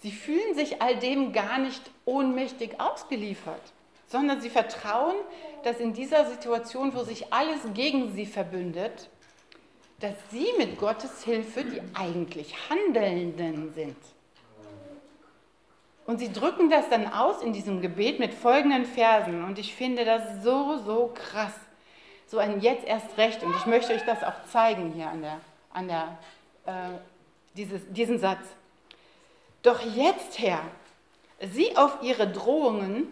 Sie 0.00 0.12
fühlen 0.12 0.54
sich 0.54 0.80
all 0.80 0.96
dem 0.96 1.32
gar 1.32 1.58
nicht 1.58 1.82
ohnmächtig 2.04 2.78
ausgeliefert, 2.78 3.60
sondern 4.06 4.40
sie 4.40 4.50
vertrauen, 4.50 5.16
dass 5.64 5.80
in 5.80 5.92
dieser 5.92 6.26
Situation, 6.26 6.94
wo 6.94 7.02
sich 7.02 7.32
alles 7.32 7.58
gegen 7.74 8.14
sie 8.14 8.26
verbündet, 8.26 9.08
dass 10.00 10.14
sie 10.30 10.46
mit 10.58 10.78
Gottes 10.78 11.24
Hilfe 11.24 11.64
die 11.64 11.80
eigentlich 11.94 12.54
Handelnden 12.70 13.72
sind. 13.74 13.96
Und 16.06 16.18
sie 16.20 16.32
drücken 16.32 16.70
das 16.70 16.88
dann 16.88 17.12
aus 17.12 17.42
in 17.42 17.52
diesem 17.52 17.82
Gebet 17.82 18.18
mit 18.18 18.32
folgenden 18.32 18.86
Versen. 18.86 19.44
Und 19.44 19.58
ich 19.58 19.74
finde 19.74 20.04
das 20.06 20.42
so, 20.42 20.78
so 20.78 21.12
krass. 21.14 21.52
So 22.26 22.38
ein 22.38 22.60
Jetzt 22.60 22.86
erst 22.86 23.18
recht. 23.18 23.42
Und 23.42 23.54
ich 23.54 23.66
möchte 23.66 23.92
euch 23.92 24.04
das 24.06 24.22
auch 24.24 24.44
zeigen 24.50 24.92
hier 24.92 25.10
an 25.10 25.20
der, 25.20 25.40
an 25.70 25.88
der, 25.88 26.18
äh, 26.64 26.98
dieses, 27.54 27.82
diesen 27.90 28.18
Satz. 28.18 28.40
Doch 29.62 29.80
jetzt, 29.80 30.38
Herr, 30.38 30.62
sieh 31.52 31.76
auf 31.76 31.98
ihre 32.02 32.26
Drohungen 32.26 33.08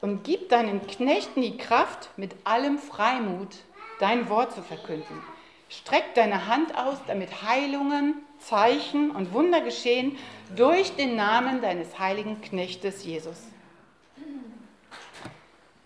und 0.00 0.24
gib 0.24 0.48
deinen 0.48 0.84
Knechten 0.86 1.42
die 1.42 1.56
Kraft, 1.56 2.10
mit 2.16 2.34
allem 2.42 2.78
Freimut 2.78 3.58
dein 4.00 4.28
Wort 4.28 4.52
zu 4.52 4.62
verkünden. 4.62 5.22
Streck 5.70 6.14
deine 6.14 6.48
Hand 6.48 6.76
aus, 6.76 6.98
damit 7.06 7.42
Heilungen, 7.42 8.16
Zeichen 8.40 9.12
und 9.12 9.32
Wunder 9.32 9.60
geschehen 9.60 10.18
durch 10.56 10.96
den 10.96 11.14
Namen 11.14 11.62
deines 11.62 11.98
heiligen 11.98 12.40
Knechtes 12.40 13.04
Jesus. 13.04 13.38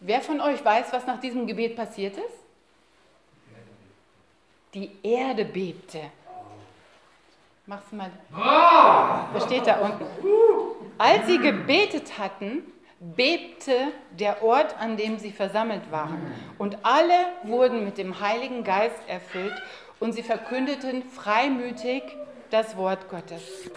Wer 0.01 0.23
von 0.23 0.41
euch 0.41 0.65
weiß, 0.65 0.93
was 0.93 1.07
nach 1.07 1.21
diesem 1.21 1.47
Gebet 1.47 1.77
passiert 1.77 2.17
ist? 2.17 2.25
Die 4.73 4.91
Erde 5.03 5.45
bebte. 5.45 6.01
Mach's 7.67 7.93
mal. 7.93 8.11
Was 9.33 9.45
steht 9.45 9.67
da 9.67 9.81
unten? 9.81 10.05
Als 10.99 11.27
sie 11.27 11.39
gebetet 11.39 12.19
hatten, 12.19 12.63
bebte 13.17 13.93
der 14.19 14.43
Ort, 14.43 14.77
an 14.81 14.97
dem 14.97 15.19
sie 15.19 15.31
versammelt 15.31 15.91
waren. 15.91 16.33
Und 16.59 16.79
alle 16.83 17.27
wurden 17.43 17.85
mit 17.85 17.99
dem 17.99 18.21
Heiligen 18.21 18.65
Geist 18.65 19.01
erfüllt 19.07 19.55
und 20.01 20.13
sie 20.13 20.23
verkündeten 20.23 21.03
freimütig 21.03 22.03
das 22.51 22.77
Wort 22.77 23.09
Gottes. 23.11 23.71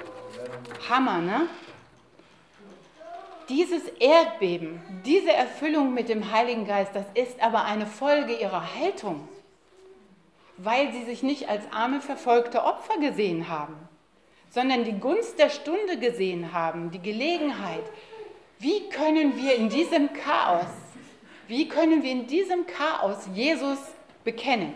Hammer, 0.90 1.20
ne? 1.20 1.48
Dieses 3.50 3.88
Erdbeben, 4.00 4.82
diese 5.06 5.32
Erfüllung 5.32 5.94
mit 5.94 6.10
dem 6.10 6.32
Heiligen 6.32 6.68
Geist, 6.68 6.92
das 6.94 7.06
ist 7.14 7.42
aber 7.42 7.64
eine 7.64 7.86
Folge 7.86 8.34
ihrer 8.34 8.76
Haltung, 8.76 9.28
weil 10.58 10.92
sie 10.92 11.06
sich 11.06 11.24
nicht 11.24 11.48
als 11.48 11.64
arme, 11.72 12.02
verfolgte 12.02 12.64
Opfer 12.64 13.00
gesehen 13.00 13.48
haben, 13.48 13.76
sondern 14.50 14.84
die 14.84 15.00
Gunst 15.00 15.40
der 15.40 15.50
Stunde 15.50 15.98
gesehen 15.98 16.52
haben, 16.52 16.92
die 16.92 17.02
Gelegenheit, 17.02 17.86
wie 18.60 18.90
können 18.90 19.38
wir 19.38 19.56
in 19.56 19.70
diesem 19.70 20.12
Chaos, 20.14 20.66
wie 21.48 21.68
können 21.68 22.04
wir 22.04 22.12
in 22.12 22.28
diesem 22.28 22.66
Chaos 22.66 23.28
Jesus 23.34 23.80
bekennen? 24.24 24.74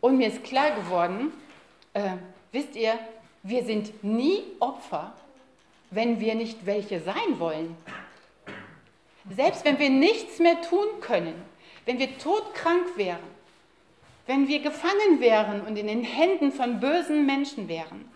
Und 0.00 0.16
mir 0.16 0.28
ist 0.28 0.42
klar 0.42 0.72
geworden, 0.72 1.32
äh, 1.94 2.16
wisst 2.50 2.74
ihr, 2.76 2.98
wir 3.42 3.64
sind 3.64 4.02
nie 4.02 4.42
Opfer, 4.60 5.12
wenn 5.90 6.20
wir 6.20 6.34
nicht 6.34 6.66
welche 6.66 7.00
sein 7.00 7.38
wollen. 7.38 7.76
Selbst 9.36 9.64
wenn 9.64 9.78
wir 9.78 9.90
nichts 9.90 10.38
mehr 10.38 10.60
tun 10.62 10.86
können, 11.00 11.34
wenn 11.84 11.98
wir 11.98 12.18
todkrank 12.18 12.96
wären, 12.96 13.32
wenn 14.26 14.48
wir 14.48 14.60
gefangen 14.60 15.20
wären 15.20 15.62
und 15.62 15.76
in 15.76 15.86
den 15.86 16.04
Händen 16.04 16.52
von 16.52 16.80
bösen 16.80 17.26
Menschen 17.26 17.68
wären, 17.68 18.08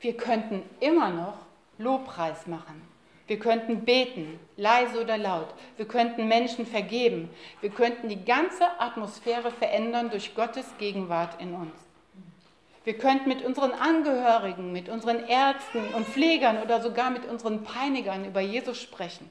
wir 0.00 0.16
könnten 0.16 0.62
immer 0.80 1.10
noch 1.10 1.47
Lobpreis 1.78 2.46
machen. 2.46 2.82
Wir 3.26 3.38
könnten 3.38 3.84
beten, 3.84 4.40
leise 4.56 5.02
oder 5.02 5.18
laut. 5.18 5.48
Wir 5.76 5.86
könnten 5.86 6.28
Menschen 6.28 6.66
vergeben. 6.66 7.28
Wir 7.60 7.70
könnten 7.70 8.08
die 8.08 8.24
ganze 8.24 8.80
Atmosphäre 8.80 9.50
verändern 9.50 10.10
durch 10.10 10.34
Gottes 10.34 10.66
Gegenwart 10.78 11.40
in 11.40 11.54
uns. 11.54 11.74
Wir 12.84 12.96
könnten 12.96 13.28
mit 13.28 13.44
unseren 13.44 13.72
Angehörigen, 13.72 14.72
mit 14.72 14.88
unseren 14.88 15.26
Ärzten 15.26 15.92
und 15.94 16.06
Pflegern 16.06 16.62
oder 16.62 16.80
sogar 16.80 17.10
mit 17.10 17.26
unseren 17.26 17.62
Peinigern 17.62 18.24
über 18.24 18.40
Jesus 18.40 18.80
sprechen 18.80 19.28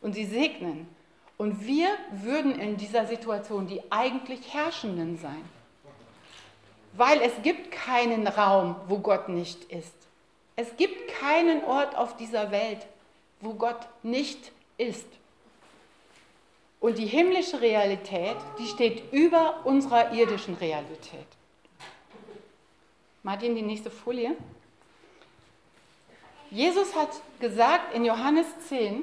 und 0.00 0.14
sie 0.14 0.24
segnen. 0.24 0.88
Und 1.36 1.64
wir 1.64 1.88
würden 2.10 2.58
in 2.58 2.76
dieser 2.76 3.06
Situation 3.06 3.68
die 3.68 3.80
eigentlich 3.90 4.52
Herrschenden 4.52 5.18
sein. 5.18 5.42
Weil 6.94 7.20
es 7.22 7.42
gibt 7.42 7.70
keinen 7.70 8.26
Raum, 8.26 8.74
wo 8.88 8.98
Gott 8.98 9.28
nicht 9.28 9.64
ist. 9.64 9.94
Es 10.60 10.76
gibt 10.76 11.08
keinen 11.08 11.64
Ort 11.64 11.96
auf 11.96 12.18
dieser 12.18 12.50
Welt, 12.50 12.86
wo 13.40 13.54
Gott 13.54 13.80
nicht 14.02 14.52
ist. 14.76 15.06
Und 16.80 16.98
die 16.98 17.06
himmlische 17.06 17.62
Realität, 17.62 18.36
die 18.58 18.66
steht 18.66 19.10
über 19.10 19.64
unserer 19.64 20.12
irdischen 20.12 20.54
Realität. 20.56 21.26
Martin, 23.22 23.54
die 23.54 23.62
nächste 23.62 23.90
Folie. 23.90 24.36
Jesus 26.50 26.94
hat 26.94 27.08
gesagt 27.38 27.94
in 27.94 28.04
Johannes 28.04 28.46
10, 28.68 29.02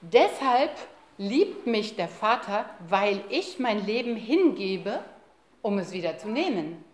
deshalb 0.00 0.76
liebt 1.16 1.68
mich 1.68 1.94
der 1.94 2.08
Vater, 2.08 2.68
weil 2.88 3.22
ich 3.28 3.60
mein 3.60 3.86
Leben 3.86 4.16
hingebe, 4.16 5.04
um 5.60 5.78
es 5.78 5.92
wieder 5.92 6.18
zu 6.18 6.28
nehmen. 6.28 6.84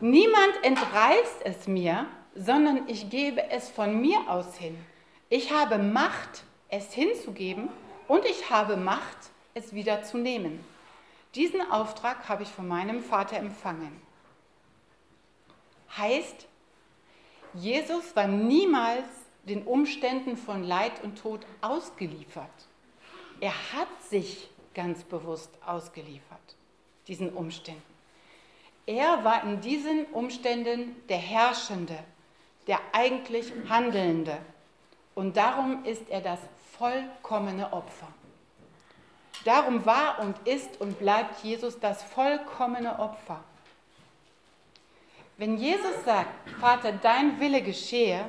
Niemand 0.00 0.54
entreißt 0.62 1.42
es 1.44 1.68
mir, 1.68 2.06
sondern 2.34 2.88
ich 2.88 3.10
gebe 3.10 3.50
es 3.50 3.68
von 3.68 4.00
mir 4.00 4.18
aus 4.28 4.56
hin. 4.56 4.76
Ich 5.28 5.52
habe 5.52 5.78
Macht, 5.78 6.44
es 6.68 6.92
hinzugeben 6.92 7.68
und 8.08 8.24
ich 8.24 8.50
habe 8.50 8.76
Macht, 8.76 9.18
es 9.54 9.74
wieder 9.74 10.02
zu 10.02 10.18
nehmen. 10.18 10.64
Diesen 11.34 11.60
Auftrag 11.70 12.28
habe 12.28 12.42
ich 12.42 12.48
von 12.48 12.66
meinem 12.66 13.02
Vater 13.02 13.36
empfangen. 13.36 14.00
Heißt, 15.96 16.46
Jesus 17.54 18.16
war 18.16 18.26
niemals 18.26 19.06
den 19.44 19.62
Umständen 19.62 20.36
von 20.36 20.62
Leid 20.64 21.02
und 21.02 21.20
Tod 21.20 21.44
ausgeliefert. 21.60 22.48
Er 23.40 23.52
hat 23.72 24.02
sich 24.08 24.50
ganz 24.74 25.04
bewusst 25.04 25.50
ausgeliefert, 25.64 26.56
diesen 27.08 27.30
Umständen. 27.30 27.91
Er 28.86 29.22
war 29.24 29.44
in 29.44 29.60
diesen 29.60 30.06
Umständen 30.06 30.96
der 31.08 31.18
Herrschende, 31.18 31.98
der 32.66 32.80
eigentlich 32.92 33.52
Handelnde. 33.68 34.38
Und 35.14 35.36
darum 35.36 35.84
ist 35.84 36.08
er 36.08 36.20
das 36.20 36.40
vollkommene 36.78 37.72
Opfer. 37.72 38.08
Darum 39.44 39.84
war 39.84 40.20
und 40.20 40.36
ist 40.46 40.80
und 40.80 40.98
bleibt 40.98 41.42
Jesus 41.42 41.78
das 41.78 42.02
vollkommene 42.02 42.98
Opfer. 42.98 43.42
Wenn 45.36 45.56
Jesus 45.56 46.04
sagt, 46.04 46.50
Vater, 46.60 46.92
dein 46.92 47.40
Wille 47.40 47.62
geschehe, 47.62 48.28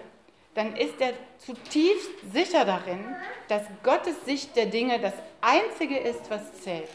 dann 0.56 0.76
ist 0.76 1.00
er 1.00 1.14
zutiefst 1.38 2.32
sicher 2.32 2.66
darin, 2.66 3.16
dass 3.48 3.64
Gottes 3.84 4.24
Sicht 4.26 4.56
der 4.56 4.68
Dinge 4.68 5.00
das 5.00 5.14
Einzige 5.42 5.98
ist, 5.98 6.30
was 6.30 6.62
zählt. 6.62 6.90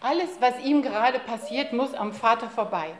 Alles, 0.00 0.28
was 0.40 0.58
ihm 0.60 0.82
gerade 0.82 1.18
passiert, 1.18 1.72
muss 1.72 1.94
am 1.94 2.12
Vater 2.12 2.50
vorbei. 2.50 2.92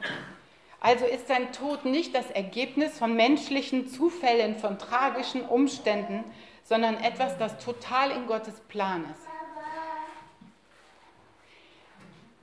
Also 0.80 1.07
ist 1.07 1.28
sein 1.28 1.52
Tod 1.52 1.85
nicht 1.85 2.14
das 2.14 2.30
Ergebnis 2.30 2.98
von 2.98 3.14
menschlichen 3.14 3.88
Zufällen, 3.88 4.57
von 4.57 4.78
tragischen 4.78 5.42
Umständen, 5.42 6.24
sondern 6.62 6.96
etwas, 6.96 7.38
das 7.38 7.59
total 7.59 8.11
in 8.11 8.26
Gottes 8.26 8.61
Plan 8.68 9.04
ist. 9.11 9.26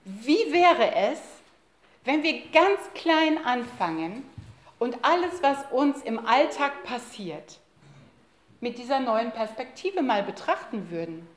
Wie 0.03 0.51
wäre 0.51 0.95
es, 0.95 1.19
wenn 2.03 2.23
wir 2.23 2.49
ganz 2.51 2.79
klein 2.95 3.45
anfangen 3.45 4.27
und 4.79 4.97
alles, 5.03 5.43
was 5.43 5.57
uns 5.71 6.01
im 6.01 6.25
Alltag 6.25 6.83
passiert, 6.83 7.59
mit 8.59 8.79
dieser 8.79 8.99
neuen 8.99 9.31
Perspektive 9.31 10.01
mal 10.01 10.23
betrachten 10.23 10.89
würden? 10.89 11.27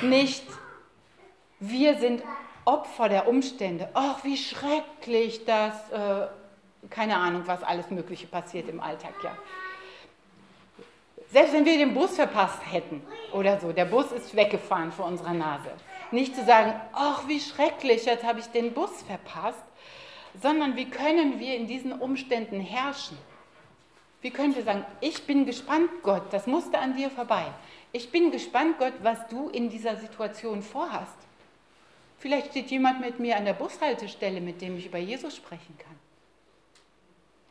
Nicht 0.00 0.44
wir 1.60 1.98
sind 1.98 2.22
Opfer 2.64 3.08
der 3.08 3.28
Umstände. 3.28 3.88
Ach, 3.94 4.22
wie 4.24 4.36
schrecklich, 4.36 5.44
dass, 5.44 5.90
äh, 5.90 6.26
keine 6.90 7.16
Ahnung, 7.16 7.42
was 7.46 7.62
alles 7.62 7.90
Mögliche 7.90 8.26
passiert 8.26 8.68
im 8.68 8.80
Alltag, 8.80 9.14
ja. 9.22 9.36
Selbst 11.30 11.52
wenn 11.52 11.64
wir 11.64 11.76
den 11.76 11.92
Bus 11.92 12.16
verpasst 12.16 12.60
hätten 12.70 13.02
oder 13.32 13.60
so, 13.60 13.72
der 13.72 13.84
Bus 13.84 14.12
ist 14.12 14.34
weggefahren 14.34 14.92
vor 14.92 15.06
unserer 15.06 15.34
Nase. 15.34 15.70
Nicht 16.10 16.34
zu 16.34 16.44
sagen, 16.44 16.74
ach, 16.92 17.28
wie 17.28 17.40
schrecklich, 17.40 18.06
jetzt 18.06 18.24
habe 18.24 18.40
ich 18.40 18.46
den 18.46 18.72
Bus 18.72 19.02
verpasst, 19.02 19.62
sondern 20.40 20.76
wie 20.76 20.88
können 20.88 21.38
wir 21.38 21.54
in 21.54 21.66
diesen 21.66 21.92
Umständen 21.92 22.60
herrschen? 22.60 23.18
Wie 24.22 24.30
können 24.30 24.54
wir 24.54 24.62
sagen, 24.62 24.84
ich 25.00 25.26
bin 25.26 25.44
gespannt, 25.44 25.90
Gott, 26.02 26.22
das 26.32 26.46
musste 26.46 26.78
an 26.78 26.96
dir 26.96 27.10
vorbei. 27.10 27.44
Ich 27.92 28.10
bin 28.10 28.30
gespannt, 28.30 28.78
Gott, 28.78 28.94
was 29.02 29.28
du 29.28 29.48
in 29.48 29.68
dieser 29.68 29.96
Situation 29.96 30.62
vorhast. 30.62 31.17
Vielleicht 32.18 32.50
steht 32.50 32.70
jemand 32.70 33.00
mit 33.00 33.20
mir 33.20 33.36
an 33.36 33.44
der 33.44 33.52
Bushaltestelle, 33.52 34.40
mit 34.40 34.60
dem 34.60 34.76
ich 34.76 34.86
über 34.86 34.98
Jesus 34.98 35.36
sprechen 35.36 35.78
kann. 35.78 35.96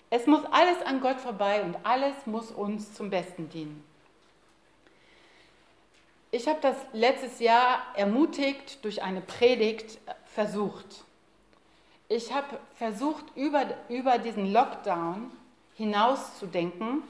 Es 0.10 0.26
muss 0.26 0.44
alles 0.52 0.82
an 0.86 1.02
Gott 1.02 1.20
vorbei 1.20 1.64
und 1.64 1.78
alles 1.84 2.16
muss 2.26 2.52
uns 2.52 2.94
zum 2.94 3.10
Besten 3.10 3.50
dienen. 3.50 3.84
Ich 6.32 6.48
habe 6.48 6.60
das 6.62 6.76
letztes 6.92 7.40
Jahr 7.40 7.82
ermutigt 7.96 8.84
durch 8.84 9.02
eine 9.02 9.22
Predigt 9.22 9.98
versucht. 10.26 11.04
Ich 12.10 12.34
habe 12.34 12.60
versucht, 12.76 13.26
über, 13.36 13.66
über 13.90 14.18
diesen 14.18 14.52
Lockdown 14.52 15.32
hinauszudenken, 15.76 17.04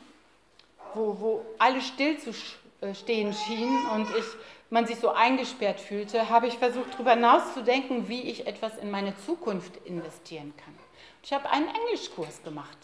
wo, 0.93 1.19
wo 1.19 1.45
alles 1.57 1.87
stillzustehen 1.87 2.66
schien 2.93 3.33
und 3.93 4.07
ich 4.17 4.25
man 4.69 4.85
sich 4.85 4.97
so 4.97 5.09
eingesperrt 5.09 5.79
fühlte, 5.79 6.29
habe 6.29 6.47
ich 6.47 6.57
versucht, 6.57 6.93
darüber 6.93 7.15
nachzudenken, 7.15 8.09
wie 8.09 8.21
ich 8.21 8.47
etwas 8.47 8.77
in 8.77 8.91
meine 8.91 9.15
Zukunft 9.17 9.77
investieren 9.85 10.53
kann. 10.57 10.73
Ich 11.23 11.33
habe 11.33 11.49
einen 11.49 11.67
Englischkurs 11.67 12.43
gemacht, 12.43 12.77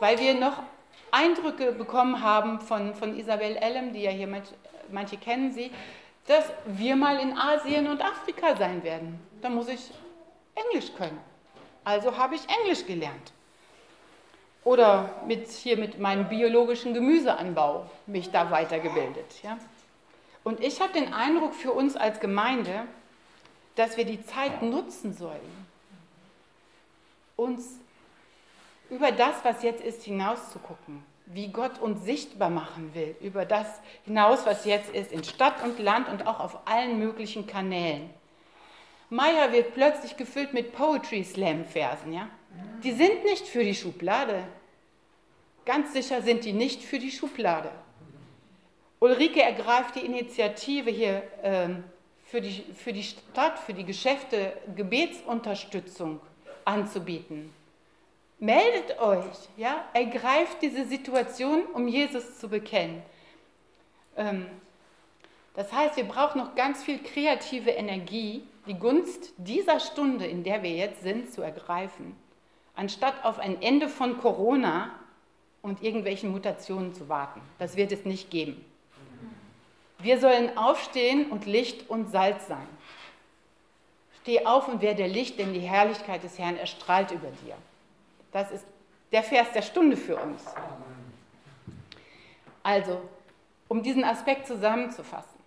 weil 0.00 0.18
wir 0.18 0.34
noch 0.34 0.62
Eindrücke 1.10 1.72
bekommen 1.72 2.22
haben 2.22 2.60
von, 2.60 2.94
von 2.94 3.18
Isabel 3.18 3.56
Ellem, 3.56 3.92
die 3.92 4.02
ja 4.02 4.10
hier 4.10 4.26
mit, 4.26 4.44
manche 4.90 5.16
kennen 5.16 5.52
sie, 5.52 5.70
dass 6.26 6.44
wir 6.66 6.96
mal 6.96 7.18
in 7.20 7.36
Asien 7.38 7.86
und 7.86 8.02
Afrika 8.02 8.56
sein 8.56 8.82
werden. 8.82 9.20
Da 9.40 9.48
muss 9.48 9.68
ich 9.68 9.90
Englisch 10.54 10.92
können. 10.96 11.20
Also 11.84 12.16
habe 12.16 12.34
ich 12.34 12.42
Englisch 12.48 12.84
gelernt. 12.84 13.32
Oder 14.66 15.22
mit, 15.28 15.48
hier 15.48 15.76
mit 15.76 16.00
meinem 16.00 16.28
biologischen 16.28 16.92
Gemüseanbau 16.92 17.88
mich 18.06 18.32
da 18.32 18.50
weitergebildet. 18.50 19.40
Ja? 19.44 19.58
Und 20.42 20.58
ich 20.58 20.80
habe 20.80 20.92
den 20.92 21.14
Eindruck 21.14 21.54
für 21.54 21.70
uns 21.70 21.94
als 21.94 22.18
Gemeinde, 22.18 22.82
dass 23.76 23.96
wir 23.96 24.04
die 24.04 24.26
Zeit 24.26 24.62
nutzen 24.62 25.14
sollen, 25.14 25.66
uns 27.36 27.78
über 28.90 29.12
das, 29.12 29.36
was 29.44 29.62
jetzt 29.62 29.84
ist, 29.84 30.02
hinauszugucken, 30.02 31.04
wie 31.26 31.46
Gott 31.46 31.78
uns 31.78 32.04
sichtbar 32.04 32.50
machen 32.50 32.92
will, 32.92 33.14
über 33.20 33.44
das 33.44 33.68
hinaus, 34.04 34.46
was 34.46 34.64
jetzt 34.64 34.92
ist, 34.92 35.12
in 35.12 35.22
Stadt 35.22 35.62
und 35.62 35.78
Land 35.78 36.08
und 36.08 36.26
auch 36.26 36.40
auf 36.40 36.66
allen 36.66 36.98
möglichen 36.98 37.46
Kanälen. 37.46 38.10
Meier 39.10 39.52
wird 39.52 39.74
plötzlich 39.74 40.16
gefüllt 40.16 40.54
mit 40.54 40.72
Poetry 40.72 41.22
Slam 41.22 41.64
Versen, 41.64 42.12
ja? 42.12 42.28
Die 42.82 42.92
sind 42.92 43.22
nicht 43.22 43.46
für 43.46 43.62
die 43.62 43.74
Schublade. 43.74 44.42
Ganz 45.66 45.92
sicher 45.92 46.22
sind 46.22 46.44
die 46.44 46.52
nicht 46.52 46.82
für 46.82 47.00
die 47.00 47.10
Schublade. 47.10 47.70
Ulrike 49.00 49.42
ergreift 49.42 49.96
die 49.96 50.06
Initiative 50.06 50.90
hier 50.90 51.22
ähm, 51.42 51.82
für, 52.24 52.40
die, 52.40 52.64
für 52.72 52.92
die 52.92 53.02
Stadt, 53.02 53.58
für 53.58 53.74
die 53.74 53.84
Geschäfte 53.84 54.52
Gebetsunterstützung 54.76 56.20
anzubieten. 56.64 57.52
Meldet 58.38 58.98
euch, 59.00 59.24
ja, 59.56 59.84
ergreift 59.92 60.62
diese 60.62 60.84
Situation, 60.84 61.62
um 61.74 61.88
Jesus 61.88 62.38
zu 62.38 62.48
bekennen. 62.48 63.02
Ähm, 64.16 64.46
das 65.54 65.72
heißt, 65.72 65.96
wir 65.96 66.04
brauchen 66.04 66.38
noch 66.38 66.54
ganz 66.54 66.84
viel 66.84 67.02
kreative 67.02 67.70
Energie, 67.70 68.44
die 68.68 68.74
Gunst 68.74 69.32
dieser 69.36 69.80
Stunde, 69.80 70.26
in 70.26 70.44
der 70.44 70.62
wir 70.62 70.70
jetzt 70.70 71.02
sind, 71.02 71.32
zu 71.32 71.42
ergreifen, 71.42 72.14
anstatt 72.76 73.24
auf 73.24 73.40
ein 73.40 73.60
Ende 73.62 73.88
von 73.88 74.18
Corona 74.18 74.90
und 75.66 75.82
irgendwelchen 75.82 76.30
Mutationen 76.30 76.94
zu 76.94 77.08
warten. 77.08 77.40
Das 77.58 77.76
wird 77.76 77.90
es 77.90 78.04
nicht 78.04 78.30
geben. 78.30 78.64
Wir 79.98 80.20
sollen 80.20 80.56
aufstehen 80.56 81.28
und 81.30 81.44
Licht 81.44 81.90
und 81.90 82.10
Salz 82.10 82.46
sein. 82.46 82.68
Steh 84.22 84.46
auf 84.46 84.68
und 84.68 84.80
werde 84.80 85.06
Licht, 85.06 85.38
denn 85.40 85.52
die 85.52 85.60
Herrlichkeit 85.60 86.22
des 86.22 86.38
Herrn 86.38 86.56
erstrahlt 86.56 87.10
über 87.10 87.28
dir. 87.44 87.56
Das 88.30 88.52
ist 88.52 88.64
der 89.10 89.24
Vers 89.24 89.48
der 89.54 89.62
Stunde 89.62 89.96
für 89.96 90.16
uns. 90.16 90.44
Also, 92.62 93.00
um 93.66 93.82
diesen 93.82 94.04
Aspekt 94.04 94.46
zusammenzufassen. 94.46 95.40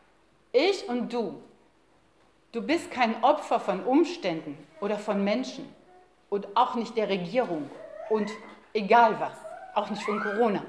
Ich 0.52 0.90
und 0.90 1.14
du, 1.14 1.42
du 2.52 2.62
bist 2.62 2.92
kein 2.92 3.24
Opfer 3.24 3.60
von 3.62 3.84
Umständen 3.86 4.58
oder 4.82 4.98
von 4.98 5.24
Menschen 5.24 5.66
und 6.30 6.48
auch 6.58 6.76
nicht 6.76 6.98
der 6.98 7.08
Regierung 7.08 7.70
und 8.10 8.30
egal 8.74 9.18
was, 9.20 9.49
auch 9.80 9.90
nicht 9.90 10.04
von 10.04 10.20
Corona. 10.20 10.64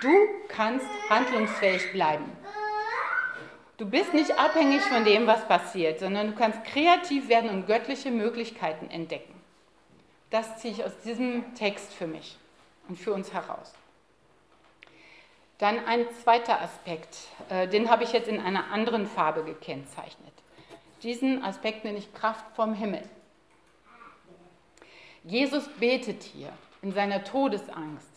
Du 0.00 0.12
kannst 0.48 0.86
handlungsfähig 1.10 1.92
bleiben. 1.92 2.24
Du 3.76 3.86
bist 3.88 4.14
nicht 4.14 4.38
abhängig 4.38 4.82
von 4.82 5.04
dem, 5.04 5.26
was 5.26 5.46
passiert, 5.46 6.00
sondern 6.00 6.28
du 6.28 6.34
kannst 6.34 6.64
kreativ 6.64 7.28
werden 7.28 7.50
und 7.50 7.66
göttliche 7.66 8.10
Möglichkeiten 8.10 8.90
entdecken. 8.90 9.34
Das 10.30 10.58
ziehe 10.58 10.72
ich 10.72 10.84
aus 10.84 10.92
diesem 11.04 11.54
Text 11.54 11.92
für 11.92 12.06
mich 12.06 12.38
und 12.88 12.98
für 12.98 13.12
uns 13.12 13.32
heraus. 13.32 13.74
Dann 15.58 15.84
ein 15.86 16.06
zweiter 16.22 16.60
Aspekt, 16.60 17.16
äh, 17.48 17.66
den 17.68 17.90
habe 17.90 18.04
ich 18.04 18.12
jetzt 18.12 18.28
in 18.28 18.40
einer 18.40 18.70
anderen 18.70 19.06
Farbe 19.06 19.42
gekennzeichnet. 19.44 20.32
Diesen 21.02 21.42
Aspekt 21.42 21.84
nenne 21.84 21.98
ich 21.98 22.12
Kraft 22.14 22.44
vom 22.54 22.74
Himmel. 22.74 23.02
Jesus 25.24 25.68
betet 25.78 26.22
hier 26.22 26.52
in 26.86 26.92
seiner 26.92 27.24
Todesangst 27.24 28.12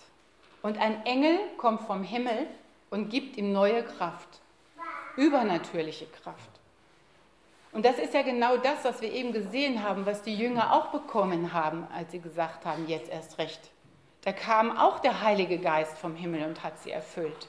und 0.61 0.77
ein 0.77 1.03
Engel 1.03 1.39
kommt 1.57 1.81
vom 1.87 2.03
Himmel 2.03 2.45
und 2.91 3.09
gibt 3.09 3.35
ihm 3.35 3.51
neue 3.51 3.83
Kraft, 3.83 4.27
übernatürliche 5.15 6.05
Kraft. 6.05 6.51
Und 7.71 7.83
das 7.83 7.97
ist 7.97 8.13
ja 8.13 8.21
genau 8.21 8.57
das, 8.57 8.85
was 8.85 9.01
wir 9.01 9.11
eben 9.11 9.33
gesehen 9.33 9.81
haben, 9.81 10.05
was 10.05 10.21
die 10.21 10.35
Jünger 10.35 10.71
auch 10.71 10.91
bekommen 10.91 11.51
haben, 11.51 11.87
als 11.91 12.11
sie 12.11 12.19
gesagt 12.19 12.63
haben, 12.63 12.87
jetzt 12.87 13.09
erst 13.09 13.39
recht. 13.39 13.59
Da 14.21 14.33
kam 14.33 14.77
auch 14.77 14.99
der 14.99 15.23
Heilige 15.23 15.57
Geist 15.57 15.97
vom 15.97 16.15
Himmel 16.15 16.43
und 16.43 16.63
hat 16.63 16.77
sie 16.77 16.91
erfüllt. 16.91 17.47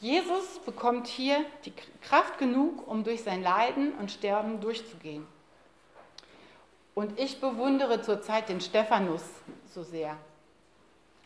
Jesus 0.00 0.60
bekommt 0.64 1.08
hier 1.08 1.44
die 1.66 1.74
Kraft 2.00 2.38
genug, 2.38 2.88
um 2.88 3.04
durch 3.04 3.22
sein 3.22 3.42
Leiden 3.42 3.92
und 3.96 4.10
Sterben 4.10 4.62
durchzugehen. 4.62 5.26
Und 6.94 7.18
ich 7.18 7.40
bewundere 7.40 8.02
zurzeit 8.02 8.48
den 8.48 8.60
Stephanus 8.60 9.22
so 9.66 9.82
sehr 9.82 10.16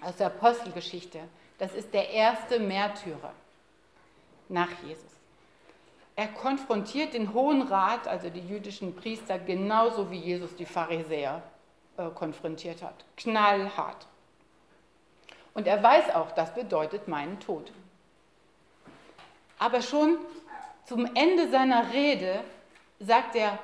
aus 0.00 0.16
der 0.16 0.28
Apostelgeschichte. 0.28 1.20
Das 1.58 1.74
ist 1.74 1.92
der 1.92 2.10
erste 2.10 2.60
Märtyrer 2.60 3.32
nach 4.48 4.70
Jesus. 4.84 5.04
Er 6.14 6.28
konfrontiert 6.28 7.14
den 7.14 7.34
Hohen 7.34 7.62
Rat, 7.62 8.08
also 8.08 8.30
die 8.30 8.40
jüdischen 8.40 8.94
Priester, 8.94 9.38
genauso 9.38 10.10
wie 10.10 10.18
Jesus 10.18 10.54
die 10.56 10.64
Pharisäer 10.64 11.42
äh, 11.98 12.08
konfrontiert 12.10 12.82
hat. 12.82 13.04
Knallhart. 13.16 14.06
Und 15.52 15.66
er 15.66 15.82
weiß 15.82 16.14
auch, 16.14 16.30
das 16.32 16.54
bedeutet 16.54 17.08
meinen 17.08 17.40
Tod. 17.40 17.72
Aber 19.58 19.82
schon 19.82 20.18
zum 20.86 21.06
Ende 21.14 21.50
seiner 21.50 21.92
Rede 21.92 22.40
sagt 23.00 23.34
er, 23.36 23.58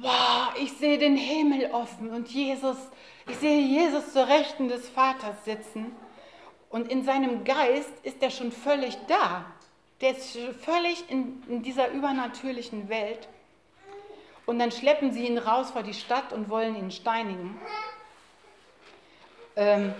wow, 0.00 0.52
ich 0.60 0.72
sehe 0.72 0.98
den 0.98 1.16
Himmel 1.16 1.70
offen 1.72 2.10
und 2.10 2.28
Jesus, 2.28 2.76
ich 3.26 3.36
sehe 3.36 3.60
Jesus 3.60 4.12
zur 4.12 4.26
Rechten 4.26 4.68
des 4.68 4.88
Vaters 4.88 5.44
sitzen. 5.44 5.94
Und 6.70 6.90
in 6.90 7.04
seinem 7.04 7.44
Geist 7.44 7.92
ist 8.02 8.22
er 8.22 8.30
schon 8.30 8.52
völlig 8.52 8.96
da. 9.06 9.46
Der 10.00 10.16
ist 10.16 10.38
völlig 10.60 11.10
in, 11.10 11.42
in 11.48 11.62
dieser 11.62 11.90
übernatürlichen 11.90 12.88
Welt. 12.88 13.28
Und 14.46 14.58
dann 14.58 14.70
schleppen 14.70 15.12
sie 15.12 15.26
ihn 15.26 15.38
raus 15.38 15.70
vor 15.70 15.82
die 15.82 15.94
Stadt 15.94 16.32
und 16.32 16.48
wollen 16.48 16.76
ihn 16.76 16.90
steinigen. 16.90 17.58
Ähm, 19.56 19.94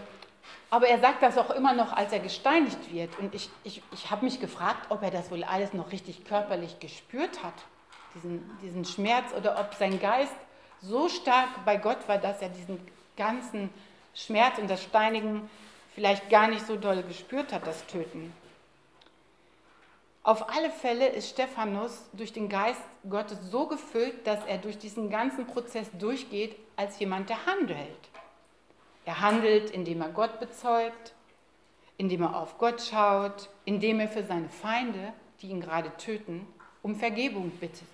aber 0.71 0.89
er 0.89 1.01
sagt 1.01 1.23
das 1.23 1.37
auch 1.37 1.51
immer 1.51 1.73
noch, 1.73 1.93
als 1.93 2.13
er 2.13 2.21
gesteinigt 2.21 2.93
wird. 2.93 3.19
Und 3.19 3.35
ich, 3.35 3.51
ich, 3.65 3.83
ich 3.93 4.11
habe 4.11 4.25
mich 4.25 4.41
gefragt, 4.41 4.87
ob 4.91 5.03
er 5.03 5.11
das 5.11 5.31
wohl 5.31 5.43
alles 5.43 5.73
noch 5.73 5.91
richtig 5.91 6.25
körperlich 6.25 6.79
gespürt 6.79 7.43
hat, 7.43 7.55
diesen, 8.15 8.59
diesen 8.63 8.85
Schmerz, 8.85 9.33
oder 9.37 9.59
ob 9.59 9.75
sein 9.75 10.01
Geist 10.01 10.35
so 10.81 11.09
stark 11.09 11.65
bei 11.65 11.77
Gott 11.77 12.09
war, 12.09 12.19
dass 12.19 12.41
er 12.41 12.49
diesen 12.49 12.81
ganzen 13.17 13.71
Schmerz 14.15 14.59
und 14.59 14.69
das 14.69 14.83
Steinigen 14.83 15.49
vielleicht 15.95 16.31
gar 16.31 16.49
nicht 16.49 16.67
so 16.67 16.77
doll 16.77 17.03
gespürt 17.03 17.53
hat, 17.53 17.67
das 17.67 17.87
Töten. 17.87 18.33
Auf 20.23 20.51
alle 20.55 20.71
Fälle 20.71 21.09
ist 21.09 21.31
Stephanus 21.31 22.05
durch 22.13 22.33
den 22.33 22.49
Geist 22.49 22.83
Gottes 23.09 23.39
so 23.51 23.67
gefüllt, 23.67 24.27
dass 24.27 24.45
er 24.45 24.59
durch 24.59 24.79
diesen 24.79 25.11
ganzen 25.11 25.47
Prozess 25.47 25.89
durchgeht 25.99 26.57
als 26.77 26.99
jemand, 26.99 27.31
der 27.31 27.47
handelt. 27.47 27.99
Er 29.07 29.21
handelt, 29.21 29.71
indem 29.71 30.03
er 30.03 30.11
Gott 30.11 30.39
bezeugt, 30.39 31.15
indem 31.97 32.23
er 32.23 32.37
auf 32.37 32.59
Gott 32.59 32.83
schaut, 32.83 33.49
indem 33.65 34.01
er 34.01 34.09
für 34.09 34.23
seine 34.23 34.51
Feinde, 34.51 35.15
die 35.41 35.49
ihn 35.49 35.61
gerade 35.61 35.97
töten, 35.97 36.47
um 36.83 36.95
Vergebung 36.95 37.51
bittet. 37.51 37.89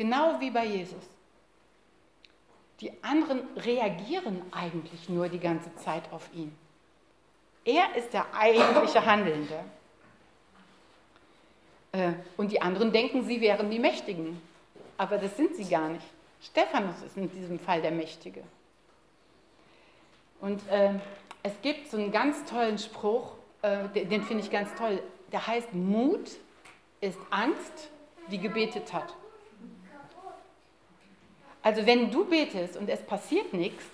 Genau 0.00 0.40
wie 0.40 0.48
bei 0.48 0.64
Jesus. 0.64 1.10
Die 2.80 2.90
anderen 3.02 3.42
reagieren 3.54 4.40
eigentlich 4.50 5.10
nur 5.10 5.28
die 5.28 5.38
ganze 5.38 5.74
Zeit 5.76 6.10
auf 6.10 6.30
ihn. 6.32 6.56
Er 7.66 7.94
ist 7.94 8.14
der 8.14 8.24
eigentliche 8.34 9.04
Handelnde. 9.04 9.62
Äh, 11.92 12.12
und 12.38 12.50
die 12.50 12.62
anderen 12.62 12.92
denken, 12.92 13.26
sie 13.26 13.42
wären 13.42 13.70
die 13.70 13.78
Mächtigen. 13.78 14.40
Aber 14.96 15.18
das 15.18 15.36
sind 15.36 15.54
sie 15.54 15.66
gar 15.66 15.90
nicht. 15.90 16.06
Stephanus 16.40 17.02
ist 17.04 17.18
in 17.18 17.30
diesem 17.30 17.58
Fall 17.58 17.82
der 17.82 17.90
Mächtige. 17.90 18.42
Und 20.40 20.66
äh, 20.70 20.94
es 21.42 21.52
gibt 21.60 21.90
so 21.90 21.98
einen 21.98 22.10
ganz 22.10 22.46
tollen 22.46 22.78
Spruch, 22.78 23.32
äh, 23.60 23.86
den 23.90 24.22
finde 24.22 24.44
ich 24.44 24.50
ganz 24.50 24.74
toll. 24.76 25.02
Der 25.30 25.46
heißt, 25.46 25.74
Mut 25.74 26.30
ist 27.02 27.18
Angst, 27.28 27.90
die 28.30 28.38
gebetet 28.38 28.94
hat. 28.94 29.14
Also 31.62 31.84
wenn 31.86 32.10
du 32.10 32.24
betest 32.24 32.76
und 32.76 32.88
es 32.88 33.00
passiert 33.00 33.52
nichts, 33.52 33.84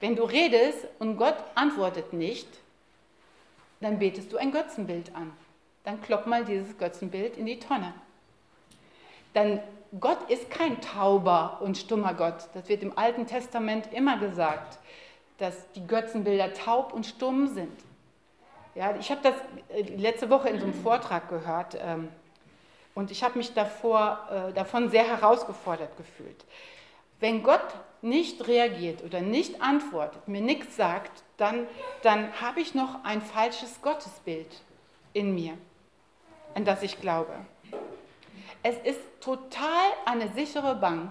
wenn 0.00 0.16
du 0.16 0.24
redest 0.24 0.86
und 0.98 1.16
Gott 1.16 1.36
antwortet 1.54 2.12
nicht, 2.12 2.48
dann 3.80 3.98
betest 3.98 4.32
du 4.32 4.36
ein 4.36 4.52
Götzenbild 4.52 5.14
an 5.14 5.32
dann 5.84 6.00
klopp 6.02 6.26
mal 6.26 6.44
dieses 6.44 6.76
Götzenbild 6.78 7.36
in 7.36 7.46
die 7.46 7.58
Tonne. 7.58 7.92
Denn 9.34 9.60
Gott 9.98 10.30
ist 10.30 10.50
kein 10.50 10.80
tauber 10.80 11.58
und 11.60 11.76
stummer 11.76 12.14
Gott. 12.14 12.48
Das 12.54 12.68
wird 12.68 12.82
im 12.82 12.96
Alten 12.96 13.26
Testament 13.26 13.92
immer 13.92 14.18
gesagt, 14.18 14.78
dass 15.38 15.70
die 15.72 15.86
Götzenbilder 15.86 16.54
taub 16.54 16.92
und 16.92 17.06
stumm 17.06 17.48
sind. 17.48 17.72
Ja, 18.74 18.94
ich 18.96 19.10
habe 19.10 19.20
das 19.22 19.34
äh, 19.68 19.82
letzte 19.96 20.30
Woche 20.30 20.48
in 20.48 20.58
so 20.58 20.64
einem 20.64 20.74
Vortrag 20.74 21.28
gehört 21.28 21.76
ähm, 21.78 22.08
und 22.94 23.10
ich 23.10 23.22
habe 23.22 23.38
mich 23.38 23.54
davor, 23.54 24.28
äh, 24.30 24.52
davon 24.52 24.90
sehr 24.90 25.04
herausgefordert 25.04 25.96
gefühlt. 25.96 26.44
Wenn 27.20 27.42
Gott 27.42 27.74
nicht 28.02 28.46
reagiert 28.48 29.02
oder 29.04 29.20
nicht 29.20 29.62
antwortet, 29.62 30.26
mir 30.26 30.40
nichts 30.40 30.76
sagt, 30.76 31.22
dann, 31.36 31.66
dann 32.02 32.40
habe 32.40 32.60
ich 32.60 32.74
noch 32.74 33.04
ein 33.04 33.22
falsches 33.22 33.80
Gottesbild 33.80 34.62
in 35.12 35.34
mir, 35.34 35.56
an 36.54 36.64
das 36.64 36.82
ich 36.82 37.00
glaube. 37.00 37.32
Es 38.64 38.76
ist 38.78 39.00
total 39.20 39.90
eine 40.04 40.28
sichere 40.32 40.74
Bank, 40.74 41.10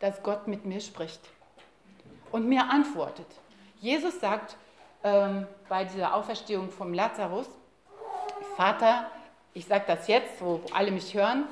dass 0.00 0.22
Gott 0.22 0.48
mit 0.48 0.64
mir 0.64 0.80
spricht 0.80 1.20
und 2.32 2.48
mir 2.48 2.68
antwortet. 2.68 3.26
Jesus 3.80 4.20
sagt 4.20 4.56
ähm, 5.04 5.46
bei 5.68 5.84
dieser 5.84 6.14
Auferstehung 6.14 6.70
vom 6.70 6.92
Lazarus, 6.92 7.46
Vater, 8.56 9.10
ich 9.54 9.66
sage 9.66 9.84
das 9.86 10.08
jetzt, 10.08 10.40
wo 10.40 10.60
alle 10.72 10.90
mich 10.90 11.14
hören, 11.14 11.46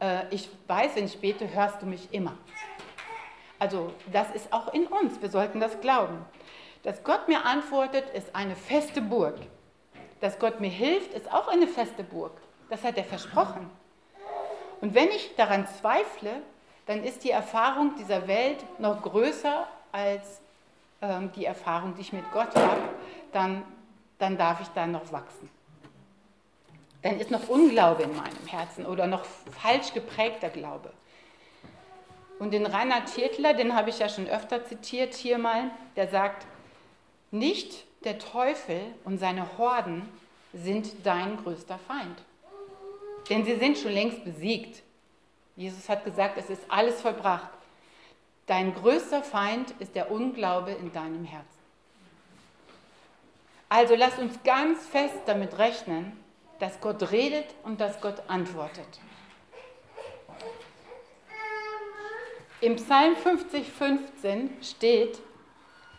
äh, 0.00 0.22
ich 0.30 0.48
weiß, 0.66 0.96
wenn 0.96 1.04
ich 1.04 1.20
bete, 1.20 1.52
hörst 1.52 1.82
du 1.82 1.86
mich 1.86 2.12
immer. 2.12 2.36
Also 3.58 3.92
das 4.12 4.30
ist 4.30 4.52
auch 4.52 4.72
in 4.72 4.86
uns, 4.86 5.20
wir 5.20 5.30
sollten 5.30 5.60
das 5.60 5.80
glauben. 5.80 6.24
Dass 6.84 7.02
Gott 7.02 7.28
mir 7.28 7.44
antwortet, 7.44 8.08
ist 8.14 8.34
eine 8.34 8.54
feste 8.54 9.00
Burg. 9.00 9.36
Dass 10.20 10.38
Gott 10.38 10.60
mir 10.60 10.70
hilft, 10.70 11.12
ist 11.12 11.32
auch 11.32 11.48
eine 11.48 11.66
feste 11.66 12.04
Burg. 12.04 12.32
Das 12.70 12.84
hat 12.84 12.96
er 12.96 13.04
versprochen. 13.04 13.68
Und 14.80 14.94
wenn 14.94 15.08
ich 15.08 15.34
daran 15.36 15.66
zweifle, 15.66 16.42
dann 16.86 17.02
ist 17.02 17.24
die 17.24 17.30
Erfahrung 17.30 17.94
dieser 17.96 18.28
Welt 18.28 18.64
noch 18.78 19.02
größer 19.02 19.66
als 19.90 20.40
ähm, 21.02 21.30
die 21.32 21.44
Erfahrung, 21.44 21.94
die 21.94 22.02
ich 22.02 22.12
mit 22.12 22.30
Gott 22.32 22.54
habe. 22.54 22.80
Dann, 23.32 23.64
dann 24.18 24.38
darf 24.38 24.60
ich 24.60 24.68
da 24.68 24.86
noch 24.86 25.12
wachsen. 25.12 25.50
Dann 27.02 27.20
ist 27.20 27.30
noch 27.30 27.48
Unglaube 27.48 28.02
in 28.02 28.16
meinem 28.16 28.46
Herzen 28.46 28.84
oder 28.86 29.06
noch 29.06 29.24
falsch 29.60 29.94
geprägter 29.94 30.50
Glaube. 30.50 30.92
Und 32.38 32.52
den 32.52 32.66
Reinhard 32.66 33.12
Tietler, 33.12 33.54
den 33.54 33.74
habe 33.74 33.90
ich 33.90 33.98
ja 33.98 34.08
schon 34.08 34.28
öfter 34.28 34.64
zitiert 34.64 35.14
hier 35.14 35.38
mal, 35.38 35.70
der 35.96 36.08
sagt, 36.08 36.46
nicht 37.30 37.84
der 38.04 38.18
Teufel 38.18 38.80
und 39.04 39.18
seine 39.18 39.58
Horden 39.58 40.08
sind 40.52 41.04
dein 41.04 41.36
größter 41.42 41.78
Feind. 41.78 42.22
Denn 43.28 43.44
sie 43.44 43.56
sind 43.56 43.76
schon 43.76 43.92
längst 43.92 44.24
besiegt. 44.24 44.82
Jesus 45.56 45.88
hat 45.88 46.04
gesagt, 46.04 46.38
es 46.38 46.48
ist 46.48 46.62
alles 46.68 47.00
vollbracht. 47.00 47.50
Dein 48.46 48.74
größter 48.74 49.22
Feind 49.22 49.72
ist 49.78 49.94
der 49.94 50.10
Unglaube 50.10 50.70
in 50.72 50.92
deinem 50.92 51.24
Herzen. 51.24 51.46
Also 53.68 53.94
lass 53.94 54.18
uns 54.18 54.42
ganz 54.44 54.86
fest 54.86 55.18
damit 55.26 55.58
rechnen, 55.58 56.12
dass 56.58 56.80
Gott 56.80 57.10
redet 57.10 57.46
und 57.62 57.80
dass 57.80 58.00
Gott 58.00 58.22
antwortet. 58.28 59.00
Im 62.60 62.76
Psalm 62.76 63.14
50, 63.14 63.70
15 63.70 64.50
steht, 64.62 65.20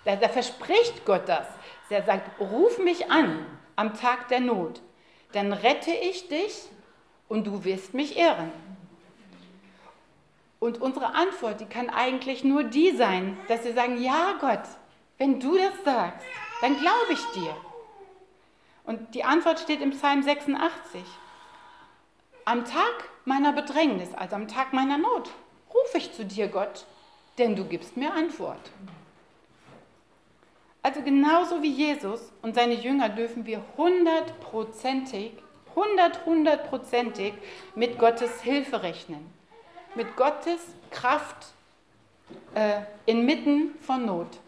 da, 0.04 0.15
da 0.15 0.28
verspricht 0.28 1.06
Gott 1.06 1.28
das. 1.28 1.48
Er 1.89 2.04
sagt, 2.04 2.39
ruf 2.39 2.78
mich 2.80 3.10
an 3.10 3.45
am 3.76 3.95
Tag 3.95 4.28
der 4.28 4.41
Not, 4.41 4.82
dann 5.32 5.54
rette 5.54 5.91
ich 5.91 6.28
dich 6.28 6.63
und 7.30 7.48
du 7.48 7.63
wirst 7.63 7.93
mich 7.93 8.17
ehren. 8.17 8.52
Und 10.60 10.82
unsere 10.82 11.15
Antwort, 11.15 11.62
die 11.62 11.65
kann 11.65 11.89
eigentlich 11.89 12.43
nur 12.43 12.65
die 12.65 12.91
sein, 12.91 13.38
dass 13.48 13.63
wir 13.63 13.74
sagen, 13.74 14.02
ja 14.02 14.38
Gott, 14.41 14.63
wenn 15.17 15.39
du 15.39 15.58
das 15.58 15.84
sagst, 15.86 16.26
dann 16.62 16.78
glaube 16.78 17.13
ich 17.13 17.24
dir. 17.28 17.56
Und 18.89 19.13
die 19.13 19.23
Antwort 19.23 19.60
steht 19.60 19.82
im 19.82 19.91
Psalm 19.91 20.23
86. 20.23 21.04
Am 22.43 22.65
Tag 22.65 23.08
meiner 23.23 23.54
Bedrängnis, 23.54 24.15
also 24.15 24.36
am 24.36 24.47
Tag 24.47 24.73
meiner 24.73 24.97
Not, 24.97 25.30
rufe 25.71 25.99
ich 25.99 26.12
zu 26.12 26.25
dir, 26.25 26.47
Gott, 26.47 26.88
denn 27.38 27.56
du 27.56 27.65
gibst 27.65 27.97
mir 27.97 28.12
Antwort. 28.12 28.71
Also 30.82 31.04
genauso 31.04 31.62
wie 31.62 31.69
Jesus 31.69 32.32
und 32.41 32.56
seine 32.56 32.73
Jünger 32.73 33.10
dürfen 33.10 33.45
wir 33.45 33.62
hundertprozentig, 33.78 35.34
hundert, 35.75 36.25
hundertprozentig 36.25 37.36
mit 37.75 37.99
Gottes 37.99 38.41
Hilfe 38.41 38.82
rechnen. 38.82 39.23
Mit 39.93 40.15
Gottes 40.15 40.65
Kraft 40.89 41.54
äh, 42.56 42.80
inmitten 43.06 43.75
von 43.82 44.08
Not. 44.08 44.39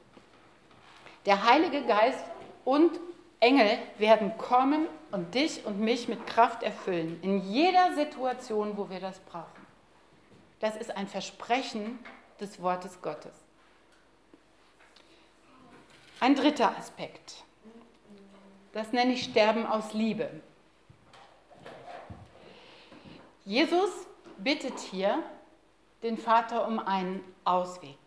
Der 1.28 1.48
Heilige 1.48 1.84
Geist 1.84 2.26
und 2.66 3.00
Engel 3.42 3.80
werden 3.98 4.38
kommen 4.38 4.88
und 5.12 5.34
dich 5.34 5.66
und 5.66 5.80
mich 5.80 6.08
mit 6.08 6.26
Kraft 6.28 6.64
erfüllen. 6.64 7.20
In 7.24 7.42
jeder 7.52 7.96
Situation, 7.96 8.78
wo 8.78 8.90
wir 8.90 9.00
das 9.00 9.20
brauchen. 9.20 9.66
Das 10.60 10.78
ist 10.78 10.96
ein 10.96 11.08
Versprechen 11.08 12.00
des 12.40 12.62
Wortes 12.62 13.02
Gottes. 13.02 13.34
Ein 16.20 16.36
dritter 16.36 16.78
Aspekt. 16.78 17.44
Das 18.74 18.94
nenne 18.94 19.14
ich 19.14 19.24
Sterben 19.24 19.66
aus 19.66 19.94
Liebe. 19.94 20.30
Jesus 23.44 23.90
bittet 24.38 24.78
hier 24.80 25.24
den 26.04 26.18
Vater 26.18 26.68
um 26.68 26.78
einen 26.78 27.24
Ausweg. 27.44 27.98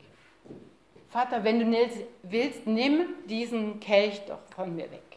Vater, 1.09 1.43
wenn 1.43 1.59
du 1.59 1.89
willst, 2.23 2.67
nimm 2.67 3.07
diesen 3.27 3.81
Kelch 3.81 4.21
doch 4.27 4.39
von 4.55 4.75
mir 4.75 4.91
weg. 4.93 5.14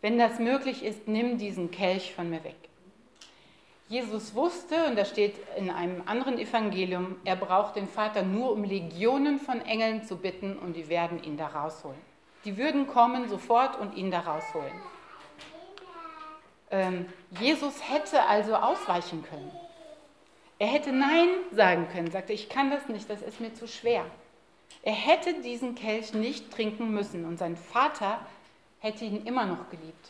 Wenn 0.00 0.18
das 0.18 0.38
möglich 0.38 0.84
ist, 0.84 1.08
nimm 1.08 1.38
diesen 1.38 1.70
Kelch 1.70 2.14
von 2.14 2.30
mir 2.30 2.44
weg. 2.44 2.56
Jesus 3.88 4.34
wusste, 4.34 4.84
und 4.86 4.96
das 4.96 5.08
steht 5.08 5.34
in 5.56 5.70
einem 5.70 6.02
anderen 6.06 6.38
Evangelium, 6.38 7.16
er 7.24 7.36
braucht 7.36 7.76
den 7.76 7.88
Vater 7.88 8.22
nur 8.22 8.52
um 8.52 8.62
Legionen 8.62 9.40
von 9.40 9.62
Engeln 9.62 10.04
zu 10.04 10.16
bitten 10.16 10.58
und 10.58 10.76
die 10.76 10.88
werden 10.88 11.22
ihn 11.22 11.38
da 11.38 11.46
rausholen. 11.46 11.98
Die 12.44 12.58
würden 12.58 12.86
kommen 12.86 13.28
sofort 13.28 13.80
und 13.80 13.96
ihn 13.96 14.10
da 14.10 14.20
rausholen. 14.20 14.72
Ähm, 16.70 17.06
Jesus 17.40 17.90
hätte 17.90 18.22
also 18.24 18.54
ausweichen 18.54 19.24
können. 19.24 19.50
Er 20.58 20.66
hätte 20.66 20.92
Nein 20.92 21.28
sagen 21.52 21.88
können, 21.90 22.10
sagte, 22.10 22.34
ich 22.34 22.48
kann 22.48 22.70
das 22.70 22.88
nicht, 22.88 23.08
das 23.08 23.22
ist 23.22 23.40
mir 23.40 23.54
zu 23.54 23.66
schwer. 23.66 24.04
Er 24.82 24.92
hätte 24.92 25.40
diesen 25.40 25.74
Kelch 25.74 26.12
nicht 26.12 26.52
trinken 26.52 26.92
müssen 26.92 27.24
und 27.24 27.38
sein 27.38 27.56
Vater 27.56 28.20
hätte 28.80 29.04
ihn 29.04 29.24
immer 29.26 29.46
noch 29.46 29.70
geliebt. 29.70 30.08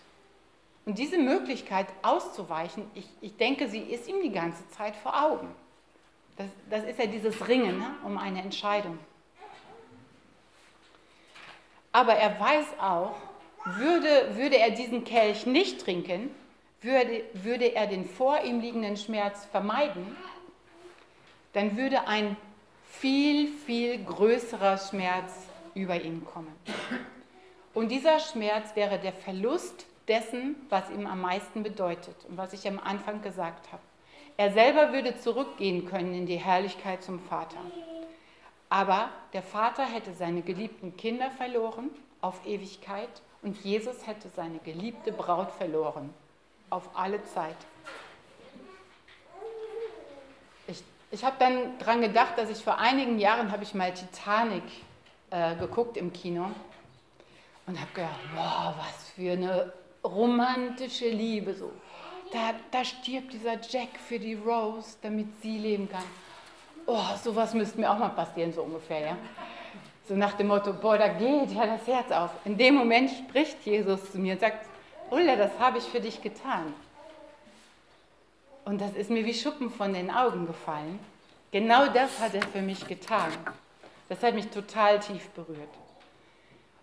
Und 0.84 0.98
diese 0.98 1.18
Möglichkeit 1.18 1.86
auszuweichen, 2.02 2.90
ich, 2.94 3.06
ich 3.20 3.36
denke, 3.36 3.68
sie 3.68 3.80
ist 3.80 4.08
ihm 4.08 4.22
die 4.22 4.32
ganze 4.32 4.66
Zeit 4.70 4.96
vor 4.96 5.22
Augen. 5.22 5.48
Das, 6.36 6.46
das 6.70 6.84
ist 6.84 6.98
ja 6.98 7.06
dieses 7.06 7.46
Ringen 7.48 7.78
ne, 7.78 7.94
um 8.04 8.16
eine 8.16 8.40
Entscheidung. 8.40 8.98
Aber 11.92 12.14
er 12.14 12.38
weiß 12.38 12.66
auch, 12.80 13.16
würde, 13.64 14.36
würde 14.36 14.56
er 14.56 14.70
diesen 14.70 15.04
Kelch 15.04 15.46
nicht 15.46 15.80
trinken, 15.80 16.30
würde, 16.80 17.24
würde 17.34 17.74
er 17.74 17.86
den 17.86 18.06
vor 18.06 18.40
ihm 18.42 18.60
liegenden 18.60 18.96
Schmerz 18.96 19.44
vermeiden, 19.46 20.16
dann 21.52 21.76
würde 21.76 22.06
ein 22.06 22.36
viel, 22.84 23.48
viel 23.48 24.02
größerer 24.04 24.78
Schmerz 24.78 25.34
über 25.74 26.00
ihn 26.00 26.24
kommen. 26.24 26.54
Und 27.74 27.90
dieser 27.90 28.18
Schmerz 28.18 28.74
wäre 28.74 28.98
der 28.98 29.12
Verlust 29.12 29.86
dessen, 30.08 30.56
was 30.68 30.90
ihm 30.90 31.06
am 31.06 31.20
meisten 31.20 31.62
bedeutet 31.62 32.16
und 32.28 32.36
was 32.36 32.52
ich 32.52 32.66
am 32.66 32.78
Anfang 32.78 33.22
gesagt 33.22 33.70
habe. 33.72 33.82
Er 34.36 34.52
selber 34.52 34.92
würde 34.92 35.18
zurückgehen 35.18 35.84
können 35.86 36.14
in 36.14 36.26
die 36.26 36.36
Herrlichkeit 36.36 37.02
zum 37.02 37.20
Vater. 37.20 37.58
Aber 38.70 39.10
der 39.32 39.42
Vater 39.42 39.84
hätte 39.84 40.14
seine 40.14 40.42
geliebten 40.42 40.96
Kinder 40.96 41.30
verloren 41.30 41.90
auf 42.20 42.46
Ewigkeit 42.46 43.08
und 43.42 43.62
Jesus 43.64 44.06
hätte 44.06 44.28
seine 44.34 44.58
geliebte 44.58 45.12
Braut 45.12 45.50
verloren 45.52 46.12
auf 46.70 46.90
alle 46.94 47.22
Zeit. 47.24 47.56
Ich, 50.66 50.82
ich 51.10 51.24
habe 51.24 51.36
dann 51.38 51.78
daran 51.78 52.00
gedacht, 52.00 52.36
dass 52.36 52.50
ich 52.50 52.62
vor 52.62 52.78
einigen 52.78 53.18
Jahren 53.18 53.52
habe 53.52 53.62
ich 53.62 53.74
mal 53.74 53.92
Titanic 53.92 54.64
äh, 55.30 55.56
geguckt 55.56 55.96
im 55.96 56.12
Kino 56.12 56.50
und 57.68 57.78
habe 57.78 57.92
gedacht, 57.92 58.18
wow, 58.34 58.74
was 58.78 59.10
für 59.10 59.32
eine 59.32 59.72
romantische 60.02 61.10
Liebe 61.10 61.54
so. 61.54 61.70
Da, 62.32 62.54
da 62.70 62.84
stirbt 62.84 63.32
dieser 63.32 63.60
Jack 63.60 63.90
für 64.08 64.18
die 64.18 64.34
Rose, 64.34 64.96
damit 65.02 65.28
sie 65.42 65.58
leben 65.58 65.88
kann. 65.88 66.04
Oh, 66.86 67.14
sowas 67.22 67.52
müsste 67.52 67.78
mir 67.78 67.90
auch 67.90 67.98
mal 67.98 68.08
passieren, 68.08 68.52
so 68.52 68.62
ungefähr, 68.62 69.00
ja. 69.00 69.16
So 70.08 70.14
nach 70.14 70.32
dem 70.32 70.46
Motto, 70.46 70.72
boah, 70.72 70.96
da 70.96 71.08
geht 71.08 71.50
ja 71.52 71.66
das 71.66 71.86
Herz 71.86 72.10
auf. 72.10 72.30
In 72.46 72.56
dem 72.56 72.74
Moment 72.74 73.10
spricht 73.10 73.64
Jesus 73.66 74.12
zu 74.12 74.18
mir 74.18 74.32
und 74.32 74.40
sagt, 74.40 74.64
Ulla, 75.10 75.36
das 75.36 75.58
habe 75.58 75.78
ich 75.78 75.84
für 75.84 76.00
dich 76.00 76.22
getan. 76.22 76.74
Und 78.64 78.80
das 78.80 78.92
ist 78.92 79.10
mir 79.10 79.24
wie 79.26 79.34
Schuppen 79.34 79.70
von 79.70 79.92
den 79.92 80.10
Augen 80.10 80.46
gefallen. 80.46 80.98
Genau 81.52 81.86
das 81.86 82.18
hat 82.18 82.34
er 82.34 82.42
für 82.42 82.62
mich 82.62 82.86
getan. 82.86 83.32
Das 84.08 84.22
hat 84.22 84.34
mich 84.34 84.48
total 84.48 85.00
tief 85.00 85.28
berührt. 85.30 85.68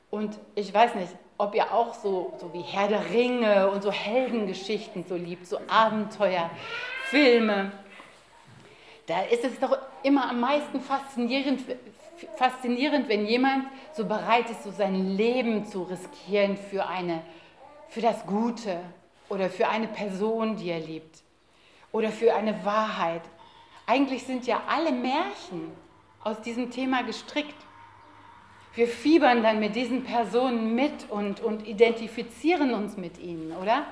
Und 0.09 0.37
ich 0.55 0.73
weiß 0.73 0.95
nicht, 0.95 1.11
ob 1.37 1.55
ihr 1.55 1.73
auch 1.73 1.93
so, 1.93 2.33
so 2.39 2.53
wie 2.53 2.61
Herr 2.61 2.87
der 2.87 3.09
Ringe 3.09 3.69
und 3.69 3.83
so 3.83 3.91
Heldengeschichten 3.91 5.05
so 5.07 5.15
liebt, 5.15 5.47
so 5.47 5.59
Abenteuerfilme. 5.67 7.71
Da 9.07 9.21
ist 9.23 9.43
es 9.43 9.59
doch 9.59 9.77
immer 10.03 10.29
am 10.29 10.39
meisten 10.39 10.79
faszinierend, 10.79 11.61
faszinierend, 12.37 13.09
wenn 13.09 13.25
jemand 13.25 13.65
so 13.93 14.05
bereit 14.05 14.49
ist, 14.49 14.63
so 14.63 14.71
sein 14.71 15.17
Leben 15.17 15.65
zu 15.65 15.83
riskieren 15.83 16.57
für, 16.57 16.87
eine, 16.87 17.21
für 17.89 18.01
das 18.01 18.25
Gute 18.25 18.79
oder 19.29 19.49
für 19.49 19.67
eine 19.67 19.87
Person, 19.87 20.55
die 20.55 20.69
er 20.69 20.79
liebt 20.79 21.19
oder 21.91 22.09
für 22.09 22.33
eine 22.33 22.65
Wahrheit. 22.65 23.21
Eigentlich 23.85 24.23
sind 24.23 24.47
ja 24.47 24.63
alle 24.67 24.91
Märchen 24.91 25.71
aus 26.23 26.41
diesem 26.41 26.71
Thema 26.71 27.03
gestrickt. 27.03 27.55
Wir 28.75 28.87
fiebern 28.89 29.41
dann 29.41 29.59
mit 29.59 29.75
diesen 29.75 30.03
Personen 30.03 30.75
mit 30.75 31.09
und, 31.09 31.39
und 31.39 31.65
identifizieren 31.65 32.73
uns 32.73 32.97
mit 32.97 33.17
ihnen, 33.17 33.55
oder? 33.55 33.85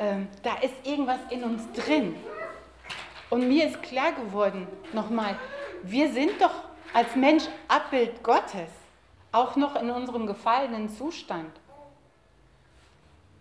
Ähm, 0.00 0.26
da 0.42 0.56
ist 0.56 0.74
irgendwas 0.84 1.20
in 1.30 1.44
uns 1.44 1.62
drin. 1.72 2.16
Und 3.30 3.46
mir 3.46 3.68
ist 3.68 3.80
klar 3.82 4.12
geworden, 4.12 4.66
nochmal, 4.92 5.38
wir 5.84 6.12
sind 6.12 6.32
doch 6.40 6.64
als 6.92 7.14
Mensch 7.14 7.44
Abbild 7.68 8.22
Gottes, 8.24 8.68
auch 9.30 9.54
noch 9.54 9.76
in 9.76 9.90
unserem 9.90 10.26
gefallenen 10.26 10.88
Zustand. 10.88 11.50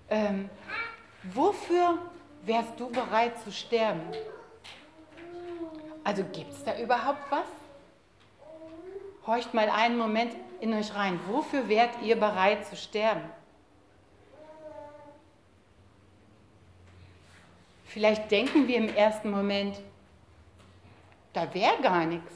Ähm, 0.10 0.50
wofür 1.24 1.98
wärst 2.44 2.80
du 2.80 2.90
bereit 2.90 3.42
zu 3.42 3.52
sterben? 3.52 4.02
Also 6.04 6.24
gibt 6.24 6.52
es 6.54 6.64
da 6.64 6.78
überhaupt 6.78 7.32
was? 7.32 7.61
Horcht 9.26 9.54
mal 9.54 9.70
einen 9.70 9.98
Moment 9.98 10.34
in 10.60 10.74
euch 10.74 10.96
rein. 10.96 11.20
Wofür 11.28 11.70
wärt 11.70 12.02
ihr 12.02 12.20
bereit 12.20 12.66
zu 12.66 12.76
sterben? 12.76 13.30
Vielleicht 17.86 18.32
denken 18.32 18.68
wir 18.68 18.78
im 18.78 18.96
ersten 18.96 19.30
Moment, 19.30 19.78
da 21.34 21.54
wäre 21.54 21.82
gar 21.82 22.06
nichts. 22.06 22.34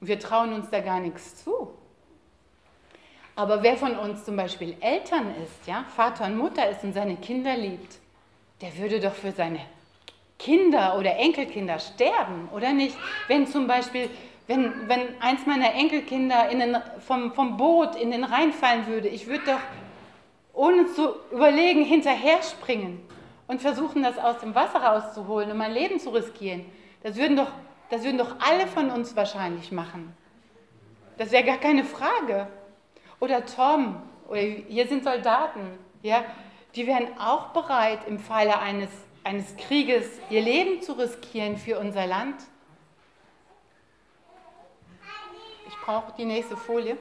Wir 0.00 0.20
trauen 0.20 0.52
uns 0.52 0.68
da 0.68 0.80
gar 0.80 1.00
nichts 1.00 1.42
zu. 1.42 1.72
Aber 3.36 3.62
wer 3.62 3.76
von 3.76 3.96
uns 3.96 4.24
zum 4.24 4.36
Beispiel 4.36 4.76
Eltern 4.80 5.34
ist, 5.42 5.66
ja, 5.66 5.84
Vater 5.96 6.26
und 6.26 6.36
Mutter 6.36 6.68
ist 6.68 6.84
und 6.84 6.92
seine 6.92 7.16
Kinder 7.16 7.56
liebt, 7.56 7.98
der 8.60 8.76
würde 8.76 9.00
doch 9.00 9.14
für 9.14 9.32
seine 9.32 9.60
Kinder 10.38 10.98
oder 10.98 11.16
Enkelkinder 11.16 11.78
sterben, 11.78 12.48
oder 12.52 12.72
nicht? 12.72 12.96
Wenn 13.26 13.46
zum 13.46 13.66
Beispiel, 13.66 14.10
wenn, 14.46 14.88
wenn 14.88 15.20
eins 15.20 15.46
meiner 15.46 15.72
Enkelkinder 15.74 16.48
in 16.50 16.58
den, 16.58 16.76
vom, 17.06 17.32
vom 17.32 17.56
Boot 17.56 17.96
in 17.96 18.10
den 18.10 18.24
Rhein 18.24 18.52
fallen 18.52 18.86
würde, 18.86 19.08
ich 19.08 19.26
würde 19.26 19.44
doch 19.44 19.60
ohne 20.52 20.86
zu 20.86 21.14
überlegen 21.32 21.84
hinterher 21.84 22.42
springen 22.42 23.06
und 23.46 23.60
versuchen, 23.60 24.02
das 24.02 24.18
aus 24.18 24.38
dem 24.38 24.54
Wasser 24.54 24.82
rauszuholen 24.82 25.50
und 25.50 25.58
mein 25.58 25.72
Leben 25.72 25.98
zu 25.98 26.10
riskieren. 26.10 26.64
Das 27.02 27.16
würden 27.16 27.36
doch, 27.36 27.50
das 27.90 28.04
würden 28.04 28.18
doch 28.18 28.36
alle 28.38 28.66
von 28.66 28.90
uns 28.90 29.16
wahrscheinlich 29.16 29.72
machen. 29.72 30.14
Das 31.18 31.30
wäre 31.30 31.44
gar 31.44 31.58
keine 31.58 31.84
Frage. 31.84 32.48
Oder 33.20 33.44
Tom, 33.46 34.02
oder 34.28 34.40
hier 34.40 34.86
sind 34.86 35.04
Soldaten, 35.04 35.78
ja, 36.02 36.24
die 36.74 36.86
wären 36.86 37.18
auch 37.18 37.48
bereit, 37.48 38.00
im 38.06 38.18
Falle 38.18 38.58
eines, 38.58 38.90
eines 39.22 39.56
Krieges 39.56 40.06
ihr 40.28 40.42
Leben 40.42 40.82
zu 40.82 40.92
riskieren 40.92 41.56
für 41.56 41.78
unser 41.78 42.06
Land. 42.06 42.36
Ich 45.66 45.73
brauche 45.84 46.12
die 46.16 46.24
nächste 46.24 46.56
Folie. 46.56 46.96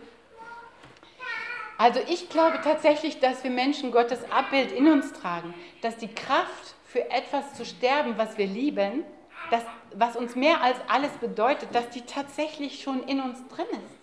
Also 1.78 2.00
ich 2.08 2.30
glaube 2.30 2.60
tatsächlich, 2.64 3.20
dass 3.20 3.44
wir 3.44 3.52
Menschen 3.52 3.92
Gottes 3.92 4.20
Abbild 4.32 4.72
in 4.72 4.92
uns 4.92 5.14
tragen, 5.14 5.54
dass 5.82 5.98
die 5.98 6.14
Kraft 6.14 6.76
für 6.86 7.10
etwas 7.10 7.56
zu 7.56 7.66
sterben, 7.66 8.18
was 8.18 8.38
wir 8.38 8.46
lieben, 8.46 9.04
das, 9.50 9.64
was 9.94 10.16
uns 10.16 10.36
mehr 10.36 10.62
als 10.62 10.78
alles 10.88 11.12
bedeutet, 11.14 11.74
dass 11.74 11.90
die 11.90 12.02
tatsächlich 12.02 12.82
schon 12.82 13.04
in 13.04 13.20
uns 13.20 13.40
drin 13.48 13.66
ist. 13.72 13.98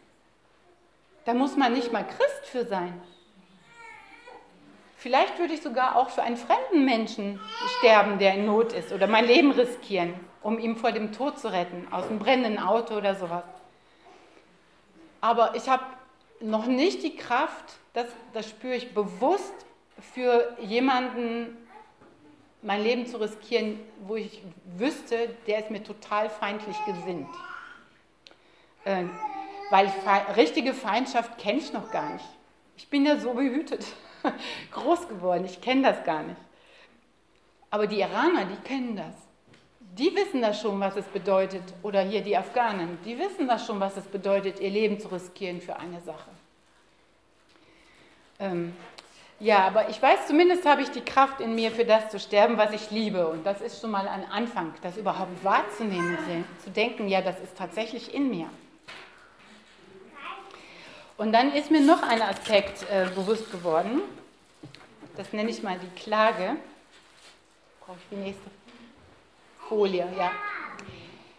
Da 1.25 1.35
muss 1.35 1.57
man 1.57 1.73
nicht 1.73 1.93
mal 1.93 2.05
Christ 2.05 2.47
für 2.47 2.65
sein. 2.65 3.01
Vielleicht 4.97 5.39
würde 5.39 5.55
ich 5.55 5.63
sogar 5.63 5.97
auch 5.97 6.11
für 6.11 6.23
einen 6.23 6.37
fremden 6.37 6.85
Menschen 6.85 7.41
sterben, 7.79 8.19
der 8.19 8.35
in 8.35 8.47
Not 8.47 8.73
ist, 8.73 8.93
oder 8.93 9.07
mein 9.07 9.25
Leben 9.25 9.51
riskieren, 9.53 10.15
um 10.43 10.59
ihn 10.59 10.77
vor 10.77 10.93
dem 10.93 11.13
Tod 11.13 11.39
zu 11.39 11.53
retten, 11.53 11.87
aus 11.91 12.07
einem 12.09 12.19
brennenden 12.19 12.59
Auto 12.59 12.97
oder 12.97 13.15
sowas. 13.15 13.45
Aber 15.21 15.55
ich 15.55 15.69
habe 15.69 15.85
noch 16.41 16.67
nicht 16.67 17.03
die 17.03 17.17
Kraft, 17.17 17.65
das, 17.93 18.07
das 18.33 18.49
spüre 18.49 18.75
ich 18.75 18.95
bewusst, 18.95 19.55
für 20.15 20.57
jemanden 20.61 21.57
mein 22.63 22.83
Leben 22.83 23.07
zu 23.07 23.19
riskieren, 23.19 23.79
wo 24.07 24.17
ich 24.17 24.43
wüsste, 24.77 25.35
der 25.47 25.61
ist 25.61 25.71
mir 25.71 25.83
total 25.83 26.29
feindlich 26.29 26.77
gesinnt. 26.85 27.29
Äh, 28.85 29.05
weil 29.71 29.89
fe 29.89 30.37
richtige 30.37 30.75
Feindschaft 30.75 31.39
kenne 31.39 31.59
ich 31.59 31.73
noch 31.73 31.91
gar 31.91 32.13
nicht. 32.13 32.25
Ich 32.77 32.89
bin 32.89 33.05
ja 33.05 33.19
so 33.19 33.35
behütet, 33.35 33.87
groß 34.73 35.09
geworden, 35.09 35.45
ich 35.45 35.61
kenne 35.61 35.83
das 35.83 36.05
gar 36.05 36.23
nicht. 36.23 36.41
Aber 37.71 37.87
die 37.87 38.01
Iraner, 38.01 38.47
die 38.47 38.57
kennen 38.57 38.97
das. 38.97 39.15
Die 39.99 40.15
wissen 40.15 40.41
das 40.41 40.61
schon, 40.61 40.79
was 40.79 40.97
es 40.97 41.07
bedeutet, 41.07 41.63
oder 41.83 42.03
hier 42.03 42.23
die 42.23 42.37
Afghanen, 42.37 42.99
die 43.05 43.19
wissen 43.19 43.49
das 43.49 43.67
schon, 43.67 43.81
was 43.81 43.97
es 43.97 44.05
bedeutet, 44.05 44.61
ihr 44.61 44.71
Leben 44.71 45.01
zu 45.01 45.09
riskieren 45.09 45.61
für 45.61 45.77
eine 45.77 46.01
Sache. 46.01 46.31
Ähm, 48.39 48.75
ja, 49.41 49.67
aber 49.67 49.89
ich 49.89 50.01
weiß, 50.01 50.27
zumindest 50.27 50.67
habe 50.67 50.83
ich 50.83 50.91
die 50.91 51.01
Kraft 51.01 51.41
in 51.41 51.55
mir, 51.55 51.71
für 51.71 51.85
das 51.85 52.11
zu 52.11 52.21
sterben, 52.21 52.59
was 52.59 52.73
ich 52.73 52.91
liebe. 52.91 53.27
Und 53.27 53.45
das 53.45 53.61
ist 53.63 53.81
schon 53.81 53.91
mal 53.91 54.07
ein 54.07 54.25
Anfang, 54.31 54.75
das 54.83 54.97
überhaupt 54.97 55.43
wahrzunehmen, 55.43 56.19
zu 56.63 56.71
denken, 56.71 57.09
ja, 57.09 57.23
das 57.23 57.41
ist 57.41 57.57
tatsächlich 57.57 58.15
in 58.15 58.29
mir. 58.29 58.51
Und 61.17 61.33
dann 61.33 61.53
ist 61.53 61.71
mir 61.71 61.81
noch 61.81 62.03
ein 62.03 62.23
Aspekt 62.23 62.83
äh, 62.91 63.07
bewusst 63.15 63.51
geworden. 63.51 64.03
Das 65.17 65.33
nenne 65.33 65.51
ich 65.51 65.63
mal 65.63 65.79
die 65.79 66.01
Klage. 66.01 66.57
Brauche 67.81 67.99
ich 67.99 68.17
die 68.17 68.23
nächste 68.23 68.51
Folie, 69.71 70.07
ja. 70.19 70.33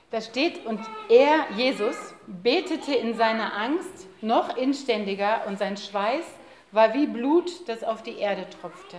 Da 0.10 0.22
steht, 0.22 0.66
und 0.66 0.80
er, 1.10 1.48
Jesus, 1.56 1.98
betete 2.26 2.96
in 2.96 3.16
seiner 3.16 3.56
Angst 3.58 4.08
noch 4.22 4.56
inständiger 4.56 5.42
und 5.48 5.60
sein 5.60 5.76
Schweiß 5.76 6.24
war 6.72 6.94
wie 6.94 7.08
Blut, 7.08 7.68
das 7.68 7.84
auf 7.84 8.04
die 8.04 8.18
Erde 8.18 8.48
tropfte. 8.62 8.96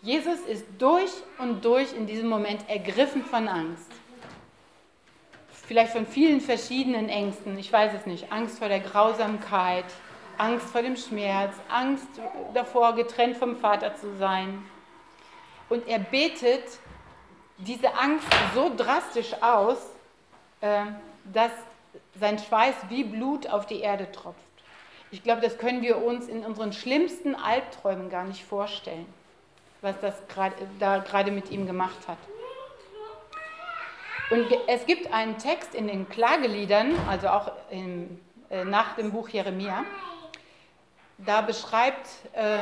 Jesus 0.00 0.40
ist 0.40 0.64
durch 0.78 1.10
und 1.38 1.62
durch 1.62 1.92
in 1.92 2.06
diesem 2.06 2.28
Moment 2.28 2.66
ergriffen 2.70 3.22
von 3.22 3.48
Angst. 3.48 3.92
Vielleicht 5.66 5.92
von 5.92 6.06
vielen 6.06 6.40
verschiedenen 6.40 7.10
Ängsten, 7.10 7.58
ich 7.58 7.70
weiß 7.70 7.92
es 7.94 8.06
nicht. 8.06 8.32
Angst 8.32 8.58
vor 8.58 8.68
der 8.68 8.80
Grausamkeit, 8.80 9.84
Angst 10.38 10.70
vor 10.70 10.80
dem 10.80 10.96
Schmerz, 10.96 11.54
Angst 11.68 12.08
davor, 12.54 12.94
getrennt 12.94 13.36
vom 13.36 13.56
Vater 13.56 13.94
zu 13.94 14.16
sein. 14.16 14.64
Und 15.68 15.86
er 15.86 15.98
betet 15.98 16.64
diese 17.58 17.94
Angst 17.94 18.28
so 18.54 18.74
drastisch 18.74 19.34
aus, 19.40 19.78
äh, 20.60 20.86
dass 21.32 21.52
sein 22.18 22.38
Schweiß 22.38 22.74
wie 22.88 23.04
Blut 23.04 23.48
auf 23.48 23.66
die 23.66 23.80
Erde 23.80 24.10
tropft. 24.10 24.38
Ich 25.10 25.22
glaube, 25.22 25.40
das 25.40 25.58
können 25.58 25.82
wir 25.82 26.02
uns 26.02 26.28
in 26.28 26.44
unseren 26.44 26.72
schlimmsten 26.72 27.34
Albträumen 27.34 28.10
gar 28.10 28.24
nicht 28.24 28.44
vorstellen, 28.44 29.06
was 29.80 29.98
das 30.00 30.14
grad, 30.28 30.52
da 30.78 30.98
gerade 30.98 31.30
mit 31.30 31.50
ihm 31.50 31.66
gemacht 31.66 32.06
hat. 32.06 32.18
Und 34.30 34.46
es 34.66 34.84
gibt 34.84 35.12
einen 35.12 35.38
Text 35.38 35.74
in 35.74 35.86
den 35.86 36.08
Klageliedern, 36.08 36.94
also 37.08 37.28
auch 37.28 37.52
im, 37.70 38.20
äh, 38.50 38.64
nach 38.64 38.94
dem 38.96 39.10
Buch 39.10 39.30
Jeremia, 39.30 39.84
da 41.16 41.40
beschreibt 41.40 42.06
äh, 42.34 42.58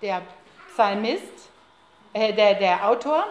der 0.00 0.22
Psalmist, 0.68 1.50
äh, 2.12 2.32
der, 2.32 2.54
der 2.54 2.88
Autor, 2.88 3.24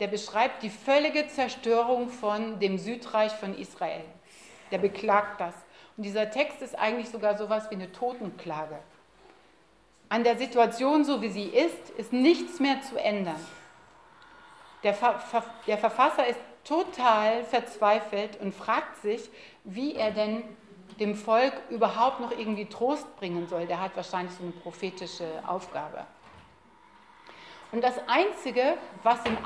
der 0.00 0.06
beschreibt 0.06 0.62
die 0.62 0.70
völlige 0.70 1.26
Zerstörung 1.28 2.08
von 2.08 2.60
dem 2.60 2.78
Südreich 2.78 3.32
von 3.32 3.56
Israel. 3.58 4.04
Der 4.70 4.78
beklagt 4.78 5.40
das. 5.40 5.54
Und 5.96 6.04
dieser 6.04 6.30
Text 6.30 6.62
ist 6.62 6.78
eigentlich 6.78 7.08
sogar 7.08 7.36
so 7.36 7.44
etwas 7.44 7.70
wie 7.70 7.74
eine 7.74 7.90
Totenklage. 7.90 8.78
An 10.08 10.24
der 10.24 10.38
Situation, 10.38 11.04
so 11.04 11.20
wie 11.20 11.28
sie 11.28 11.46
ist, 11.46 11.90
ist 11.96 12.12
nichts 12.12 12.60
mehr 12.60 12.80
zu 12.82 12.96
ändern. 12.96 13.44
Der, 14.84 14.94
Ver 14.94 15.20
der 15.66 15.76
Verfasser 15.76 16.26
ist 16.26 16.38
total 16.64 17.44
verzweifelt 17.44 18.40
und 18.40 18.54
fragt 18.54 19.02
sich, 19.02 19.28
wie 19.64 19.96
er 19.96 20.12
denn 20.12 20.44
dem 21.00 21.14
Volk 21.14 21.52
überhaupt 21.70 22.20
noch 22.20 22.30
irgendwie 22.30 22.66
Trost 22.66 23.16
bringen 23.16 23.48
soll. 23.48 23.66
Der 23.66 23.80
hat 23.80 23.96
wahrscheinlich 23.96 24.34
so 24.34 24.42
eine 24.42 24.52
prophetische 24.52 25.26
Aufgabe. 25.46 26.06
Und 27.72 27.82
das 27.82 27.94
Einzige, 28.06 28.78
was 29.02 29.24
ihm 29.26 29.36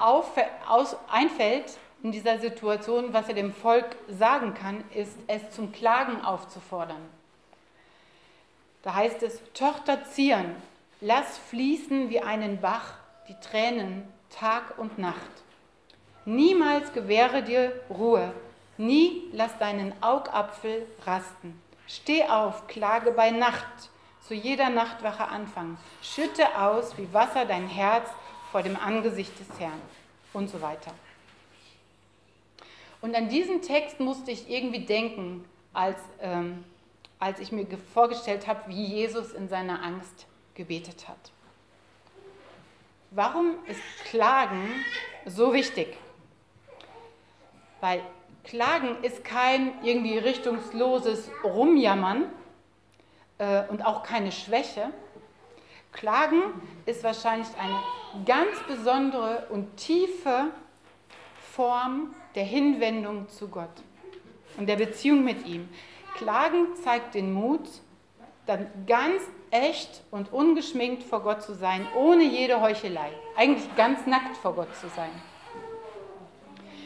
einfällt, 1.10 1.76
in 2.02 2.12
dieser 2.12 2.38
Situation, 2.38 3.12
was 3.12 3.28
er 3.28 3.34
dem 3.34 3.52
Volk 3.52 3.96
sagen 4.08 4.54
kann, 4.54 4.84
ist, 4.94 5.16
es 5.26 5.50
zum 5.50 5.72
Klagen 5.72 6.24
aufzufordern. 6.24 7.02
Da 8.82 8.94
heißt 8.94 9.22
es, 9.22 9.40
Tochter 9.54 10.04
Zion, 10.06 10.56
lass 11.00 11.38
fließen 11.38 12.10
wie 12.10 12.20
einen 12.20 12.60
Bach 12.60 12.94
die 13.28 13.36
Tränen 13.40 14.12
Tag 14.30 14.78
und 14.78 14.98
Nacht. 14.98 15.30
Niemals 16.24 16.92
gewähre 16.92 17.42
dir 17.42 17.72
Ruhe, 17.88 18.32
Nie 18.78 19.28
lass 19.32 19.56
deinen 19.58 19.92
Augapfel 20.02 20.86
rasten. 21.04 21.60
Steh 21.86 22.24
auf, 22.24 22.66
klage 22.68 23.12
bei 23.12 23.30
Nacht, 23.30 23.90
zu 24.26 24.34
jeder 24.34 24.70
Nachtwache 24.70 25.28
anfangen. 25.28 25.76
Schütte 26.02 26.58
aus 26.58 26.96
wie 26.96 27.12
Wasser 27.12 27.44
dein 27.44 27.68
Herz 27.68 28.08
vor 28.50 28.62
dem 28.62 28.76
Angesicht 28.76 29.32
des 29.38 29.58
Herrn 29.58 29.80
und 30.32 30.48
so 30.48 30.60
weiter. 30.62 30.92
Und 33.00 33.16
an 33.16 33.28
diesen 33.28 33.62
Text 33.62 33.98
musste 33.98 34.30
ich 34.30 34.48
irgendwie 34.48 34.84
denken, 34.84 35.44
als, 35.72 35.98
ähm, 36.20 36.64
als 37.18 37.40
ich 37.40 37.50
mir 37.50 37.66
vorgestellt 37.92 38.46
habe, 38.46 38.60
wie 38.68 38.84
Jesus 38.84 39.32
in 39.32 39.48
seiner 39.48 39.82
Angst 39.82 40.26
gebetet 40.54 41.08
hat. 41.08 41.32
Warum 43.10 43.56
ist 43.66 43.82
Klagen 44.04 44.68
so 45.26 45.52
wichtig? 45.52 45.96
Weil 47.80 48.02
Klagen 48.44 49.02
ist 49.02 49.24
kein 49.24 49.82
irgendwie 49.82 50.18
richtungsloses 50.18 51.30
Rumjammern 51.42 52.26
äh, 53.42 53.64
und 53.68 53.84
auch 53.84 54.04
keine 54.04 54.30
Schwäche. 54.30 54.90
Klagen 55.92 56.42
ist 56.86 57.02
wahrscheinlich 57.02 57.48
eine 57.58 57.78
ganz 58.24 58.56
besondere 58.68 59.46
und 59.50 59.76
tiefe 59.76 60.46
Form 61.52 62.14
der 62.34 62.44
Hinwendung 62.44 63.28
zu 63.28 63.48
Gott 63.48 63.82
und 64.56 64.66
der 64.66 64.76
Beziehung 64.76 65.24
mit 65.24 65.44
ihm. 65.44 65.68
Klagen 66.14 66.76
zeigt 66.82 67.14
den 67.14 67.32
Mut, 67.32 67.68
dann 68.46 68.68
ganz 68.86 69.22
echt 69.50 70.02
und 70.10 70.32
ungeschminkt 70.32 71.02
vor 71.02 71.22
Gott 71.22 71.42
zu 71.42 71.54
sein, 71.54 71.86
ohne 71.94 72.22
jede 72.22 72.60
Heuchelei. 72.60 73.10
Eigentlich 73.36 73.74
ganz 73.76 74.06
nackt 74.06 74.36
vor 74.36 74.54
Gott 74.54 74.74
zu 74.76 74.88
sein. 74.88 75.10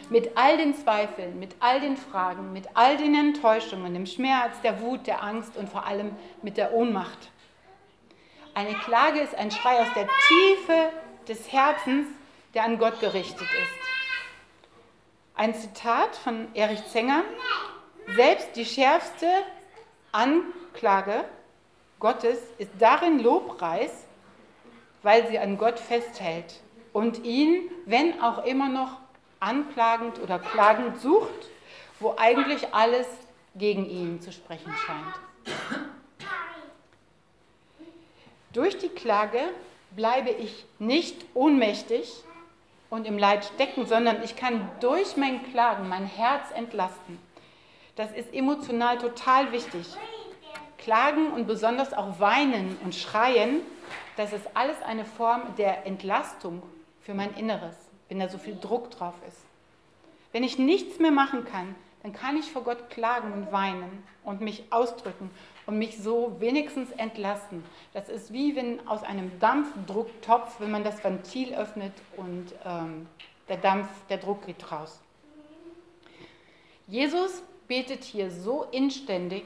Mit 0.08 0.36
all 0.36 0.56
den 0.56 0.74
Zweifeln, 0.74 1.38
mit 1.40 1.56
all 1.58 1.80
den 1.80 1.96
Fragen, 1.96 2.52
mit 2.52 2.68
all 2.74 2.96
den 2.96 3.14
Enttäuschungen, 3.14 3.92
dem 3.92 4.06
Schmerz, 4.06 4.60
der 4.62 4.80
Wut, 4.80 5.06
der 5.06 5.22
Angst 5.22 5.56
und 5.56 5.68
vor 5.68 5.84
allem 5.84 6.14
mit 6.42 6.56
der 6.56 6.72
Ohnmacht. 6.72 7.30
Eine 8.54 8.74
Klage 8.74 9.20
ist 9.20 9.34
ein 9.34 9.50
Schrei 9.50 9.80
aus 9.80 9.92
der 9.94 10.06
Tiefe 10.28 10.90
des 11.28 11.52
Herzens, 11.52 12.06
der 12.54 12.64
an 12.64 12.78
Gott 12.78 13.00
gerichtet 13.00 13.42
ist. 13.42 13.86
Ein 15.34 15.54
Zitat 15.54 16.16
von 16.16 16.48
Erich 16.54 16.86
Zenger. 16.86 17.24
Selbst 18.14 18.54
die 18.54 18.64
schärfste 18.64 19.28
Anklage 20.12 21.24
Gottes 21.98 22.38
ist 22.58 22.70
darin 22.78 23.18
Lobpreis, 23.18 24.06
weil 25.02 25.26
sie 25.28 25.38
an 25.38 25.58
Gott 25.58 25.78
festhält 25.78 26.60
und 26.92 27.24
ihn, 27.24 27.70
wenn 27.84 28.22
auch 28.22 28.44
immer 28.44 28.68
noch 28.68 29.05
anklagend 29.40 30.18
oder 30.20 30.38
klagend 30.38 31.00
sucht, 31.00 31.48
wo 32.00 32.14
eigentlich 32.16 32.74
alles 32.74 33.06
gegen 33.54 33.88
ihn 33.88 34.20
zu 34.20 34.32
sprechen 34.32 34.72
scheint. 34.86 35.56
Durch 38.52 38.78
die 38.78 38.88
Klage 38.88 39.40
bleibe 39.94 40.30
ich 40.30 40.64
nicht 40.78 41.24
ohnmächtig, 41.34 42.24
und 42.90 43.06
im 43.06 43.18
Leid 43.18 43.44
stecken, 43.44 43.86
sondern 43.86 44.22
ich 44.22 44.36
kann 44.36 44.68
durch 44.80 45.16
mein 45.16 45.42
Klagen 45.50 45.88
mein 45.88 46.06
Herz 46.06 46.50
entlasten. 46.54 47.18
Das 47.96 48.12
ist 48.12 48.32
emotional 48.32 48.98
total 48.98 49.52
wichtig. 49.52 49.86
Klagen 50.78 51.32
und 51.32 51.46
besonders 51.46 51.92
auch 51.92 52.20
weinen 52.20 52.76
und 52.84 52.94
schreien, 52.94 53.60
das 54.16 54.32
ist 54.32 54.46
alles 54.54 54.80
eine 54.82 55.04
Form 55.04 55.42
der 55.56 55.86
Entlastung 55.86 56.62
für 57.00 57.14
mein 57.14 57.34
Inneres, 57.34 57.76
wenn 58.08 58.18
da 58.18 58.28
so 58.28 58.38
viel 58.38 58.56
Druck 58.56 58.90
drauf 58.90 59.14
ist. 59.28 59.38
Wenn 60.32 60.44
ich 60.44 60.58
nichts 60.58 60.98
mehr 60.98 61.10
machen 61.10 61.44
kann, 61.44 61.74
dann 62.02 62.12
kann 62.12 62.36
ich 62.36 62.52
vor 62.52 62.62
Gott 62.62 62.90
klagen 62.90 63.32
und 63.32 63.52
weinen 63.52 64.04
und 64.22 64.40
mich 64.40 64.64
ausdrücken 64.70 65.30
und 65.66 65.78
mich 65.78 65.98
so 65.98 66.36
wenigstens 66.38 66.92
entlasten. 66.92 67.64
Das 67.94 68.08
ist 68.08 68.32
wie 68.32 68.54
wenn 68.54 68.86
aus 68.86 69.02
einem 69.02 69.38
Dampfdrucktopf, 69.40 70.60
wenn 70.60 70.70
man 70.70 70.84
das 70.84 71.02
Ventil 71.02 71.54
öffnet 71.54 71.92
und 72.16 72.52
ähm, 72.64 73.08
der 73.48 73.56
Dampf, 73.56 73.88
der 74.08 74.18
Druck 74.18 74.46
geht 74.46 74.70
raus. 74.70 75.00
Jesus 76.86 77.42
betet 77.66 78.04
hier 78.04 78.30
so 78.30 78.64
inständig 78.70 79.44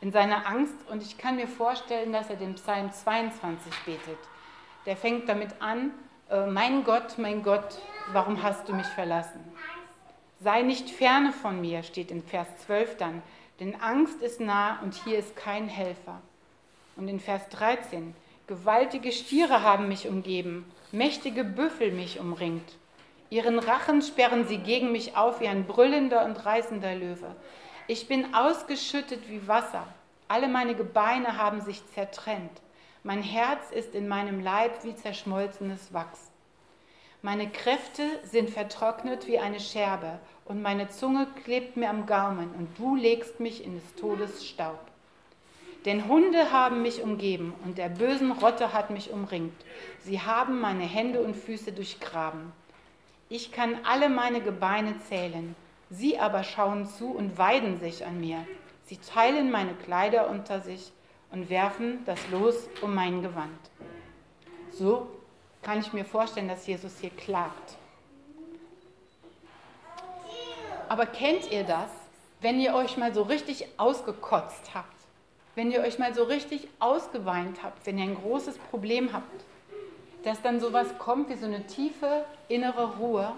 in 0.00 0.12
seiner 0.12 0.46
Angst 0.46 0.76
und 0.88 1.02
ich 1.02 1.18
kann 1.18 1.36
mir 1.36 1.48
vorstellen, 1.48 2.12
dass 2.12 2.30
er 2.30 2.36
den 2.36 2.54
Psalm 2.54 2.92
22 2.92 3.72
betet. 3.84 4.18
Der 4.86 4.96
fängt 4.96 5.28
damit 5.28 5.50
an, 5.60 5.92
mein 6.50 6.84
Gott, 6.84 7.18
mein 7.18 7.42
Gott, 7.42 7.78
warum 8.12 8.42
hast 8.42 8.68
du 8.68 8.74
mich 8.74 8.86
verlassen? 8.86 9.40
Sei 10.40 10.62
nicht 10.62 10.90
ferne 10.90 11.32
von 11.32 11.60
mir, 11.60 11.82
steht 11.82 12.10
in 12.10 12.22
Vers 12.22 12.48
12 12.66 12.96
dann. 12.96 13.22
Denn 13.60 13.76
Angst 13.80 14.22
ist 14.22 14.40
nah 14.40 14.80
und 14.80 14.94
hier 14.94 15.18
ist 15.18 15.36
kein 15.36 15.68
Helfer. 15.68 16.20
Und 16.96 17.06
in 17.06 17.20
Vers 17.20 17.48
13, 17.50 18.14
gewaltige 18.46 19.12
Stiere 19.12 19.62
haben 19.62 19.88
mich 19.88 20.08
umgeben, 20.08 20.70
mächtige 20.90 21.44
Büffel 21.44 21.92
mich 21.92 22.18
umringt. 22.18 22.68
Ihren 23.30 23.58
Rachen 23.58 24.02
sperren 24.02 24.46
sie 24.48 24.58
gegen 24.58 24.90
mich 24.90 25.16
auf 25.16 25.40
wie 25.40 25.48
ein 25.48 25.64
brüllender 25.64 26.24
und 26.24 26.44
reißender 26.44 26.94
Löwe. 26.96 27.36
Ich 27.86 28.08
bin 28.08 28.34
ausgeschüttet 28.34 29.28
wie 29.28 29.46
Wasser. 29.46 29.86
Alle 30.28 30.48
meine 30.48 30.74
Gebeine 30.74 31.38
haben 31.38 31.60
sich 31.60 31.86
zertrennt. 31.92 32.61
Mein 33.04 33.22
Herz 33.24 33.72
ist 33.72 33.96
in 33.96 34.06
meinem 34.06 34.40
Leib 34.40 34.84
wie 34.84 34.94
zerschmolzenes 34.94 35.92
Wachs. 35.92 36.30
Meine 37.20 37.50
Kräfte 37.50 38.04
sind 38.22 38.48
vertrocknet 38.48 39.26
wie 39.26 39.40
eine 39.40 39.58
Scherbe 39.58 40.20
und 40.44 40.62
meine 40.62 40.88
Zunge 40.88 41.26
klebt 41.42 41.76
mir 41.76 41.90
am 41.90 42.06
Gaumen 42.06 42.50
und 42.56 42.78
du 42.78 42.94
legst 42.94 43.40
mich 43.40 43.64
in 43.64 43.74
des 43.74 43.94
Todes 43.96 44.46
Staub. 44.46 44.78
Denn 45.84 46.06
Hunde 46.06 46.52
haben 46.52 46.82
mich 46.82 47.02
umgeben 47.02 47.54
und 47.64 47.76
der 47.76 47.88
bösen 47.88 48.30
Rotte 48.30 48.72
hat 48.72 48.90
mich 48.90 49.10
umringt. 49.10 49.60
Sie 49.98 50.20
haben 50.20 50.60
meine 50.60 50.84
Hände 50.84 51.22
und 51.22 51.34
Füße 51.34 51.72
durchgraben. 51.72 52.52
Ich 53.28 53.50
kann 53.50 53.80
alle 53.84 54.10
meine 54.10 54.40
Gebeine 54.40 54.94
zählen. 55.08 55.56
Sie 55.90 56.20
aber 56.20 56.44
schauen 56.44 56.86
zu 56.86 57.10
und 57.10 57.36
weiden 57.36 57.80
sich 57.80 58.06
an 58.06 58.20
mir. 58.20 58.46
Sie 58.84 58.98
teilen 58.98 59.50
meine 59.50 59.74
Kleider 59.74 60.30
unter 60.30 60.60
sich 60.60 60.92
und 61.32 61.50
werfen 61.50 62.04
das 62.04 62.20
Los 62.30 62.68
um 62.82 62.94
mein 62.94 63.22
Gewand. 63.22 63.58
So 64.70 65.08
kann 65.62 65.80
ich 65.80 65.92
mir 65.92 66.04
vorstellen, 66.04 66.48
dass 66.48 66.66
Jesus 66.66 66.98
hier 67.00 67.10
klagt. 67.10 67.76
Aber 70.88 71.06
kennt 71.06 71.50
ihr 71.50 71.64
das, 71.64 71.88
wenn 72.40 72.60
ihr 72.60 72.74
euch 72.74 72.96
mal 72.96 73.14
so 73.14 73.22
richtig 73.22 73.66
ausgekotzt 73.78 74.74
habt? 74.74 74.88
Wenn 75.54 75.70
ihr 75.70 75.80
euch 75.80 75.98
mal 75.98 76.14
so 76.14 76.24
richtig 76.24 76.68
ausgeweint 76.78 77.62
habt, 77.62 77.86
wenn 77.86 77.98
ihr 77.98 78.04
ein 78.04 78.14
großes 78.14 78.58
Problem 78.58 79.12
habt, 79.12 79.44
dass 80.24 80.40
dann 80.42 80.60
sowas 80.60 80.86
kommt 80.98 81.28
wie 81.28 81.36
so 81.36 81.46
eine 81.46 81.66
tiefe 81.66 82.24
innere 82.48 82.96
Ruhe, 82.96 83.32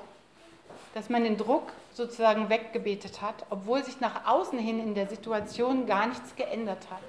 dass 0.94 1.08
man 1.10 1.24
den 1.24 1.36
Druck 1.36 1.72
sozusagen 1.92 2.48
weggebetet 2.50 3.20
hat, 3.22 3.46
obwohl 3.50 3.84
sich 3.84 4.00
nach 4.00 4.26
außen 4.26 4.58
hin 4.58 4.80
in 4.80 4.94
der 4.94 5.08
Situation 5.08 5.86
gar 5.86 6.06
nichts 6.06 6.36
geändert 6.36 6.86
hat. 6.90 7.02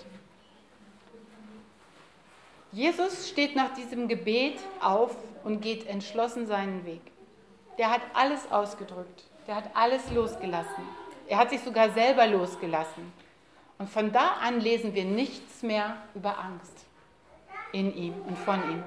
Jesus 2.76 3.30
steht 3.30 3.56
nach 3.56 3.74
diesem 3.74 4.10
Gebet 4.10 4.60
auf 4.82 5.16
und 5.46 5.62
geht 5.62 5.88
entschlossen 5.88 6.46
seinen 6.46 6.86
Weg. 6.86 7.00
Der 7.78 7.90
hat 7.90 8.02
alles 8.14 8.52
ausgedrückt, 8.52 9.24
der 9.48 9.56
hat 9.56 9.70
alles 9.74 10.12
losgelassen. 10.12 10.84
Er 11.30 11.38
hat 11.38 11.52
sich 11.52 11.62
sogar 11.62 11.92
selber 11.92 12.28
losgelassen. 12.28 13.14
Und 13.78 13.90
von 13.90 14.12
da 14.12 14.40
an 14.44 14.60
lesen 14.60 14.94
wir 14.94 15.06
nichts 15.06 15.64
mehr 15.64 15.96
über 16.16 16.38
Angst 16.38 16.86
in 17.72 17.96
ihm 17.96 18.14
und 18.28 18.38
von 18.38 18.62
ihm. 18.70 18.84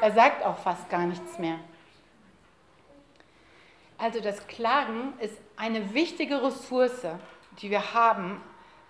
Er 0.00 0.12
sagt 0.12 0.44
auch 0.44 0.58
fast 0.58 0.88
gar 0.88 1.04
nichts 1.04 1.36
mehr. 1.40 1.58
Also 3.98 4.20
das 4.20 4.46
Klagen 4.46 5.14
ist 5.18 5.36
eine 5.56 5.92
wichtige 5.94 6.44
Ressource, 6.44 7.08
die 7.60 7.70
wir 7.70 7.92
haben, 7.92 8.40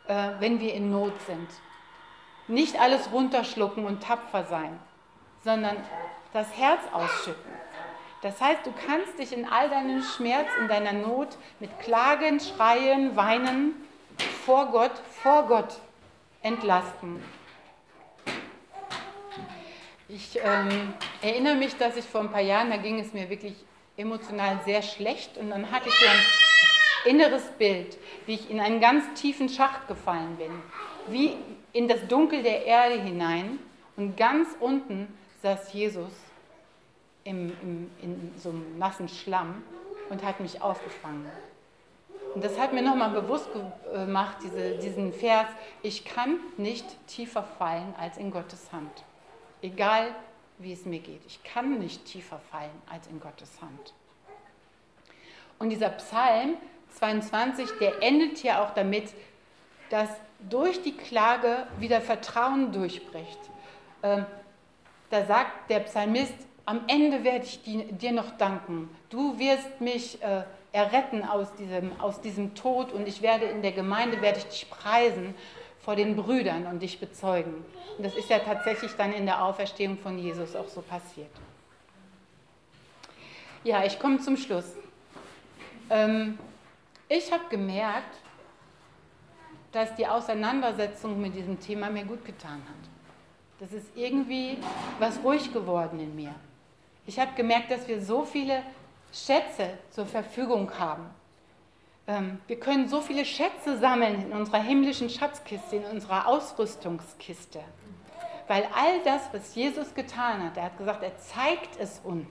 äh, 0.09 0.33
wenn 0.41 0.61
wir 0.61 0.75
in 0.75 0.91
Not 0.91 1.19
sind. 1.23 1.49
Nicht 2.49 2.81
alles 2.81 3.11
runterschlucken 3.13 3.85
und 3.85 4.03
tapfer 4.03 4.45
sein, 4.45 4.79
sondern 5.45 5.77
das 6.33 6.57
Herz 6.57 6.81
ausschütten. 6.93 7.53
Das 8.23 8.41
heißt, 8.41 8.65
du 8.65 8.73
kannst 8.87 9.19
dich 9.19 9.33
in 9.33 9.47
all 9.47 9.69
deinem 9.69 10.03
Schmerz, 10.03 10.49
in 10.61 10.69
deiner 10.69 10.93
Not 10.93 11.29
mit 11.61 11.79
Klagen, 11.81 12.41
Schreien, 12.41 13.15
Weinen 13.17 13.75
vor 14.45 14.67
Gott, 14.67 14.93
vor 15.23 15.45
Gott 15.45 15.79
entlasten. 16.43 17.23
Ich 20.09 20.39
ähm, 20.43 20.95
erinnere 21.21 21.57
mich, 21.57 21.77
dass 21.77 21.97
ich 21.97 22.05
vor 22.05 22.21
ein 22.21 22.31
paar 22.31 22.41
Jahren, 22.41 22.71
da 22.71 22.77
ging 22.77 23.01
es 23.01 23.13
mir 23.13 23.29
wirklich 23.29 23.55
emotional 23.97 24.61
sehr 24.65 24.83
schlecht 24.83 25.37
und 25.37 25.51
dann 25.51 25.71
hatte 25.71 25.89
ich 25.89 25.95
so 25.95 26.07
ein 26.07 27.13
inneres 27.15 27.45
Bild, 27.59 27.99
wie 28.27 28.35
ich 28.35 28.51
in 28.51 28.61
einen 28.61 28.81
ganz 28.81 29.05
tiefen 29.21 29.49
Schacht 29.49 29.89
gefallen 29.89 30.37
bin. 30.37 30.51
Wie 31.09 31.37
in 31.77 31.89
das 31.89 32.07
Dunkel 32.09 32.43
der 32.43 32.65
Erde 32.65 33.03
hinein 33.03 33.59
und 33.97 34.17
ganz 34.17 34.49
unten 34.61 35.09
saß 35.43 35.75
Jesus 35.75 36.13
im, 37.23 37.53
im, 37.61 37.91
in 38.01 38.33
so 38.39 38.49
einem 38.49 38.79
nassen 38.79 39.11
Schlamm 39.11 39.63
und 40.09 40.25
hat 40.25 40.41
mich 40.41 40.63
aufgefangen. 40.63 41.31
Und 42.35 42.43
das 42.43 42.59
hat 42.59 42.73
mir 42.73 42.83
nochmal 42.83 43.11
bewusst 43.11 43.49
gemacht, 43.93 44.39
diese, 44.43 44.79
diesen 44.79 45.13
Vers, 45.13 45.49
ich 45.83 46.05
kann 46.07 46.39
nicht 46.57 46.87
tiefer 47.09 47.43
fallen 47.43 47.95
als 47.99 48.17
in 48.17 48.31
Gottes 48.31 48.73
Hand. 48.73 49.05
Egal 49.61 50.15
wie 50.59 50.73
es 50.73 50.87
mir 50.87 51.01
geht. 51.01 51.21
Ich 51.27 51.43
kann 51.45 51.79
nicht 51.79 52.07
tiefer 52.07 52.41
fallen 52.51 52.83
als 52.91 53.07
in 53.09 53.21
Gottes 53.21 53.61
Hand. 53.61 53.93
Und 55.59 55.69
dieser 55.69 55.91
Psalm 55.91 56.57
22, 56.95 57.69
der 57.81 58.03
endet 58.03 58.43
ja 58.43 58.65
auch 58.65 58.73
damit, 58.73 59.13
dass 59.91 60.09
durch 60.39 60.83
die 60.83 60.97
Klage 60.97 61.67
wieder 61.79 62.01
Vertrauen 62.01 62.73
durchbricht. 62.73 63.39
Ähm, 64.03 64.27
da 65.11 65.25
sagt 65.25 65.71
der 65.71 65.81
Psalmist, 65.81 66.35
am 66.65 66.81
Ende 66.89 67.23
werde 67.23 67.45
ich 67.45 67.61
dir 67.63 68.13
noch 68.13 68.37
danken. 68.37 68.91
Du 69.09 69.39
wirst 69.39 69.81
mich 69.81 70.21
äh, 70.23 70.43
erretten 70.73 71.23
aus 71.23 71.55
diesem, 71.55 71.99
aus 72.01 72.21
diesem 72.21 72.55
Tod 72.55 72.93
und 72.93 73.07
ich 73.07 73.23
werde 73.23 73.47
in 73.47 73.63
der 73.63 73.73
Gemeinde, 73.73 74.21
werde 74.21 74.39
ich 74.39 74.47
dich 74.47 74.69
preisen 74.69 75.35
vor 75.81 75.95
den 75.95 76.17
Brüdern 76.17 76.67
und 76.67 76.81
dich 76.81 76.99
bezeugen. 76.99 77.65
Und 77.97 78.05
das 78.05 78.17
ist 78.17 78.29
ja 78.29 78.41
tatsächlich 78.41 78.93
dann 78.97 79.13
in 79.13 79.27
der 79.27 79.45
Auferstehung 79.45 79.97
von 79.97 80.19
Jesus 80.19 80.57
auch 80.57 80.69
so 80.69 80.83
passiert. 80.83 81.31
Ja, 83.63 83.85
ich 83.85 83.99
komme 83.99 84.19
zum 84.19 84.37
Schluss. 84.37 84.75
Ähm, 85.89 86.39
ich 87.09 87.33
habe 87.33 87.45
gemerkt, 87.49 88.19
dass 89.77 89.95
die 89.95 90.07
Auseinandersetzung 90.07 91.21
mit 91.21 91.35
diesem 91.35 91.61
Thema 91.61 91.91
mir 91.91 92.07
gut 92.07 92.25
getan 92.25 92.63
hat. 92.67 92.91
Das 93.61 93.73
ist 93.73 93.87
irgendwie 93.95 94.57
was 94.99 95.23
ruhig 95.23 95.53
geworden 95.53 96.01
in 96.01 96.17
mir. 96.17 96.35
Ich 97.05 97.21
habe 97.21 97.33
gemerkt, 97.37 97.71
dass 97.71 97.87
wir 97.87 98.01
so 98.01 98.25
viele 98.25 98.63
Schätze 99.13 99.77
zur 99.91 100.07
Verfügung 100.07 100.71
haben. 100.79 101.11
Ähm, 102.07 102.41
wir 102.47 102.59
können 102.59 102.89
so 102.89 103.03
viele 103.03 103.27
Schätze 103.27 103.77
sammeln 103.77 104.23
in 104.23 104.33
unserer 104.33 104.63
himmlischen 104.63 105.11
Schatzkiste, 105.11 105.77
in 105.77 105.85
unserer 105.85 106.27
Ausrüstungskiste. 106.27 107.61
Weil 108.49 108.67
all 108.75 109.03
das, 109.05 109.29
was 109.33 109.55
Jesus 109.55 109.93
getan 109.93 110.43
hat, 110.43 110.57
er 110.57 110.65
hat 110.65 110.79
gesagt, 110.79 111.03
er 111.03 111.19
zeigt 111.19 111.79
es 111.79 112.01
uns, 112.03 112.29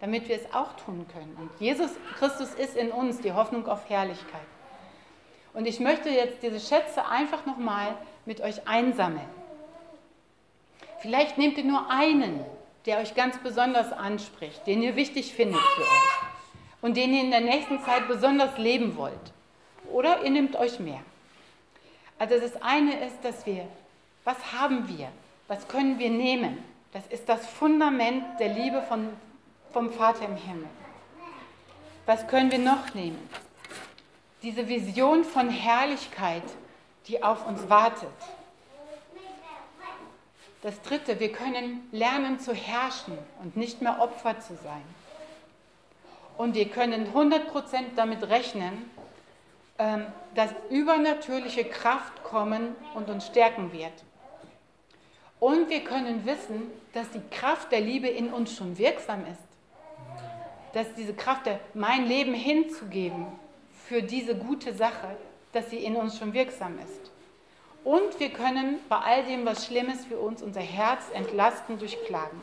damit 0.00 0.26
wir 0.26 0.36
es 0.36 0.54
auch 0.54 0.74
tun 0.76 1.06
können. 1.12 1.36
Und 1.38 1.50
Jesus 1.60 1.90
Christus 2.18 2.54
ist 2.54 2.78
in 2.78 2.92
uns 2.92 3.20
die 3.20 3.32
Hoffnung 3.32 3.66
auf 3.68 3.90
Herrlichkeit. 3.90 4.40
Und 5.54 5.66
ich 5.66 5.80
möchte 5.80 6.08
jetzt 6.08 6.42
diese 6.42 6.60
Schätze 6.60 7.06
einfach 7.06 7.44
nochmal 7.46 7.96
mit 8.24 8.40
euch 8.40 8.66
einsammeln. 8.66 9.28
Vielleicht 11.00 11.36
nehmt 11.36 11.58
ihr 11.58 11.64
nur 11.64 11.90
einen, 11.90 12.44
der 12.86 12.98
euch 12.98 13.14
ganz 13.14 13.38
besonders 13.38 13.92
anspricht, 13.92 14.66
den 14.66 14.82
ihr 14.82 14.96
wichtig 14.96 15.34
findet 15.34 15.60
für 15.60 15.82
euch 15.82 16.22
und 16.80 16.96
den 16.96 17.12
ihr 17.12 17.20
in 17.22 17.30
der 17.30 17.40
nächsten 17.40 17.82
Zeit 17.82 18.08
besonders 18.08 18.56
leben 18.58 18.96
wollt. 18.96 19.32
Oder 19.92 20.22
ihr 20.22 20.30
nehmt 20.30 20.56
euch 20.56 20.80
mehr. 20.80 21.00
Also 22.18 22.38
das 22.38 22.60
eine 22.62 23.04
ist, 23.04 23.16
dass 23.22 23.46
wir, 23.46 23.66
was 24.24 24.52
haben 24.52 24.88
wir? 24.88 25.08
Was 25.48 25.66
können 25.68 25.98
wir 25.98 26.10
nehmen? 26.10 26.62
Das 26.92 27.06
ist 27.08 27.28
das 27.28 27.46
Fundament 27.46 28.24
der 28.38 28.48
Liebe 28.48 28.82
von, 28.82 29.08
vom 29.72 29.90
Vater 29.92 30.24
im 30.24 30.36
Himmel. 30.36 30.68
Was 32.06 32.26
können 32.26 32.50
wir 32.50 32.58
noch 32.58 32.94
nehmen? 32.94 33.28
Diese 34.42 34.68
Vision 34.68 35.22
von 35.22 35.50
Herrlichkeit, 35.50 36.42
die 37.06 37.22
auf 37.22 37.46
uns 37.46 37.68
wartet. 37.68 38.08
Das 40.62 40.80
Dritte, 40.82 41.20
wir 41.20 41.30
können 41.32 41.88
lernen 41.92 42.40
zu 42.40 42.52
herrschen 42.52 43.16
und 43.42 43.56
nicht 43.56 43.82
mehr 43.82 44.00
Opfer 44.00 44.40
zu 44.40 44.54
sein. 44.56 44.82
Und 46.36 46.54
wir 46.54 46.68
können 46.68 47.12
100% 47.12 47.94
damit 47.94 48.28
rechnen, 48.28 48.90
ähm, 49.78 50.06
dass 50.34 50.50
übernatürliche 50.70 51.64
Kraft 51.64 52.24
kommen 52.24 52.74
und 52.94 53.10
uns 53.10 53.26
stärken 53.26 53.72
wird. 53.72 53.92
Und 55.38 55.68
wir 55.68 55.84
können 55.84 56.24
wissen, 56.24 56.70
dass 56.92 57.10
die 57.10 57.22
Kraft 57.30 57.70
der 57.70 57.80
Liebe 57.80 58.08
in 58.08 58.32
uns 58.32 58.56
schon 58.56 58.78
wirksam 58.78 59.24
ist. 59.26 59.42
Dass 60.72 60.94
diese 60.94 61.14
Kraft, 61.14 61.48
mein 61.74 62.06
Leben 62.06 62.34
hinzugeben 62.34 63.26
für 63.86 64.02
diese 64.02 64.36
gute 64.36 64.74
Sache, 64.74 65.16
dass 65.52 65.70
sie 65.70 65.84
in 65.84 65.96
uns 65.96 66.18
schon 66.18 66.32
wirksam 66.32 66.78
ist. 66.78 67.10
Und 67.84 68.20
wir 68.20 68.30
können 68.30 68.78
bei 68.88 68.96
all 68.96 69.24
dem, 69.24 69.44
was 69.44 69.66
Schlimmes 69.66 70.04
für 70.04 70.18
uns, 70.18 70.42
unser 70.42 70.60
Herz 70.60 71.04
entlasten 71.12 71.78
durch 71.78 71.98
Klagen. 72.04 72.40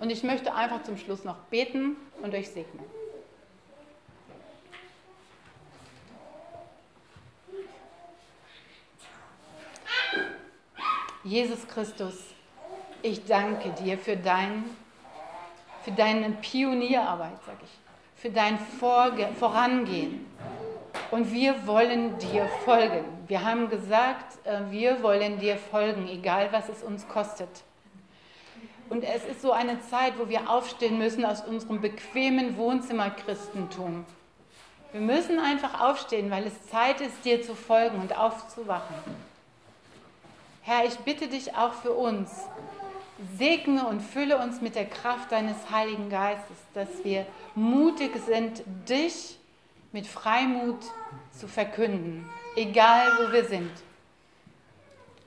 Und 0.00 0.10
ich 0.10 0.24
möchte 0.24 0.52
einfach 0.52 0.82
zum 0.82 0.96
Schluss 0.96 1.22
noch 1.22 1.36
beten 1.50 1.96
und 2.22 2.34
euch 2.34 2.50
segnen. 2.50 2.84
Jesus 11.22 11.68
Christus, 11.68 12.16
ich 13.00 13.24
danke 13.26 13.70
dir 13.70 13.96
für, 13.96 14.16
dein, 14.16 14.64
für 15.84 15.92
deine 15.92 16.30
Pionierarbeit, 16.30 17.40
sage 17.46 17.60
ich, 17.62 17.81
für 18.22 18.30
dein 18.30 18.56
Vorangehen. 18.78 20.24
Und 21.10 21.32
wir 21.32 21.66
wollen 21.66 22.16
dir 22.18 22.46
folgen. 22.64 23.04
Wir 23.26 23.44
haben 23.44 23.68
gesagt, 23.68 24.46
äh, 24.46 24.60
wir 24.70 25.02
wollen 25.02 25.40
dir 25.40 25.56
folgen, 25.56 26.08
egal 26.08 26.50
was 26.52 26.68
es 26.68 26.84
uns 26.84 27.08
kostet. 27.08 27.48
Und 28.88 29.02
es 29.02 29.24
ist 29.24 29.42
so 29.42 29.50
eine 29.50 29.80
Zeit, 29.82 30.20
wo 30.20 30.28
wir 30.28 30.48
aufstehen 30.48 30.98
müssen 30.98 31.24
aus 31.24 31.42
unserem 31.42 31.80
bequemen 31.80 32.56
Wohnzimmerchristentum. 32.56 34.04
Wir 34.92 35.00
müssen 35.00 35.40
einfach 35.40 35.80
aufstehen, 35.80 36.30
weil 36.30 36.46
es 36.46 36.68
Zeit 36.68 37.00
ist, 37.00 37.24
dir 37.24 37.42
zu 37.42 37.56
folgen 37.56 37.98
und 38.00 38.16
aufzuwachen. 38.16 38.94
Herr, 40.62 40.84
ich 40.84 40.96
bitte 40.98 41.26
dich 41.26 41.56
auch 41.56 41.72
für 41.72 41.92
uns, 41.92 42.30
segne 43.38 43.86
und 43.86 44.00
fülle 44.00 44.38
uns 44.38 44.60
mit 44.60 44.74
der 44.74 44.86
Kraft 44.86 45.32
deines 45.32 45.70
Heiligen 45.70 46.08
Geistes, 46.08 46.56
dass 46.74 46.88
wir 47.04 47.26
mutig 47.54 48.12
sind, 48.26 48.62
dich 48.88 49.38
mit 49.92 50.06
Freimut 50.06 50.82
zu 51.30 51.46
verkünden, 51.48 52.28
egal 52.56 53.12
wo 53.18 53.32
wir 53.32 53.44
sind. 53.44 53.70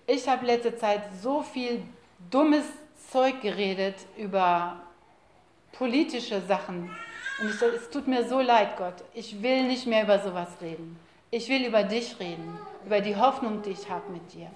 Ich 0.08 0.28
habe 0.28 0.46
letzte 0.46 0.78
Zeit 0.78 1.04
so 1.22 1.42
viel 1.42 1.84
dummes 2.30 2.66
Zeug 3.12 3.42
geredet 3.42 3.96
über 4.18 4.78
politische 5.72 6.42
Sachen. 6.42 6.90
Und 7.42 7.50
ich 7.50 7.62
es 7.62 7.90
tut 7.90 8.08
mir 8.08 8.28
so 8.28 8.40
leid, 8.40 8.78
Gott. 8.78 9.04
Ich 9.14 9.42
will 9.42 9.64
nicht 9.64 9.88
mehr 9.88 10.04
über 10.04 10.20
sowas 10.20 10.50
reden. 10.62 10.98
Ich 11.32 11.50
will 11.50 11.66
über 11.66 11.84
dich 11.84 12.20
reden, 12.20 12.58
über 12.86 13.02
die 13.02 13.16
Hoffnung, 13.16 13.62
die 13.62 13.72
ich 13.72 13.90
habe 13.90 14.12
mit 14.12 14.34
dir. 14.34 14.50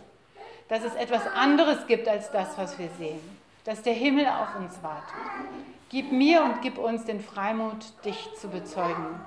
Dass 0.69 0.83
es 0.83 0.95
etwas 0.95 1.27
anderes 1.35 1.85
gibt 1.87 2.07
als 2.07 2.31
das, 2.31 2.57
was 2.57 2.79
wir 2.79 2.89
sehen. 2.97 3.19
Dass 3.65 3.81
der 3.81 3.93
Himmel 3.93 4.27
auf 4.27 4.55
uns 4.55 4.81
wartet. 4.81 5.15
Gib 5.89 6.11
mir 6.11 6.43
und 6.43 6.61
gib 6.61 6.77
uns 6.77 7.05
den 7.05 7.19
Freimut, 7.19 7.93
dich 8.05 8.29
zu 8.39 8.47
bezeugen. 8.47 9.19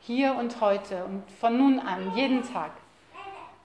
Hier 0.00 0.34
und 0.34 0.60
heute 0.60 1.04
und 1.04 1.22
von 1.40 1.56
nun 1.56 1.78
an, 1.78 2.14
jeden 2.16 2.42
Tag. 2.42 2.72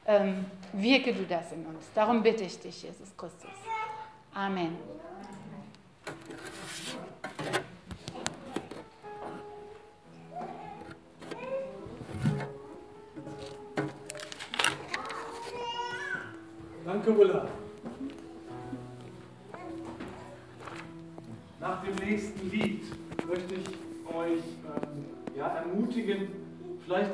Ähm, 0.08 0.46
wirke 0.74 1.14
du 1.14 1.24
das 1.24 1.52
in 1.52 1.66
uns. 1.66 1.90
Darum 1.96 2.22
bitte 2.22 2.44
ich 2.44 2.60
dich, 2.60 2.84
Jesus 2.84 3.18
Christus. 3.18 3.50
Amen. 4.34 4.78
Danke, 16.86 17.10
Ulla. 17.10 17.48
Nach 21.60 21.84
dem 21.84 21.96
nächsten 21.96 22.52
Lied 22.52 22.84
möchte 23.28 23.56
ich 23.56 24.16
euch 24.16 24.38
ähm, 24.40 25.06
ja, 25.36 25.48
ermutigen, 25.48 26.28
vielleicht 26.86 27.10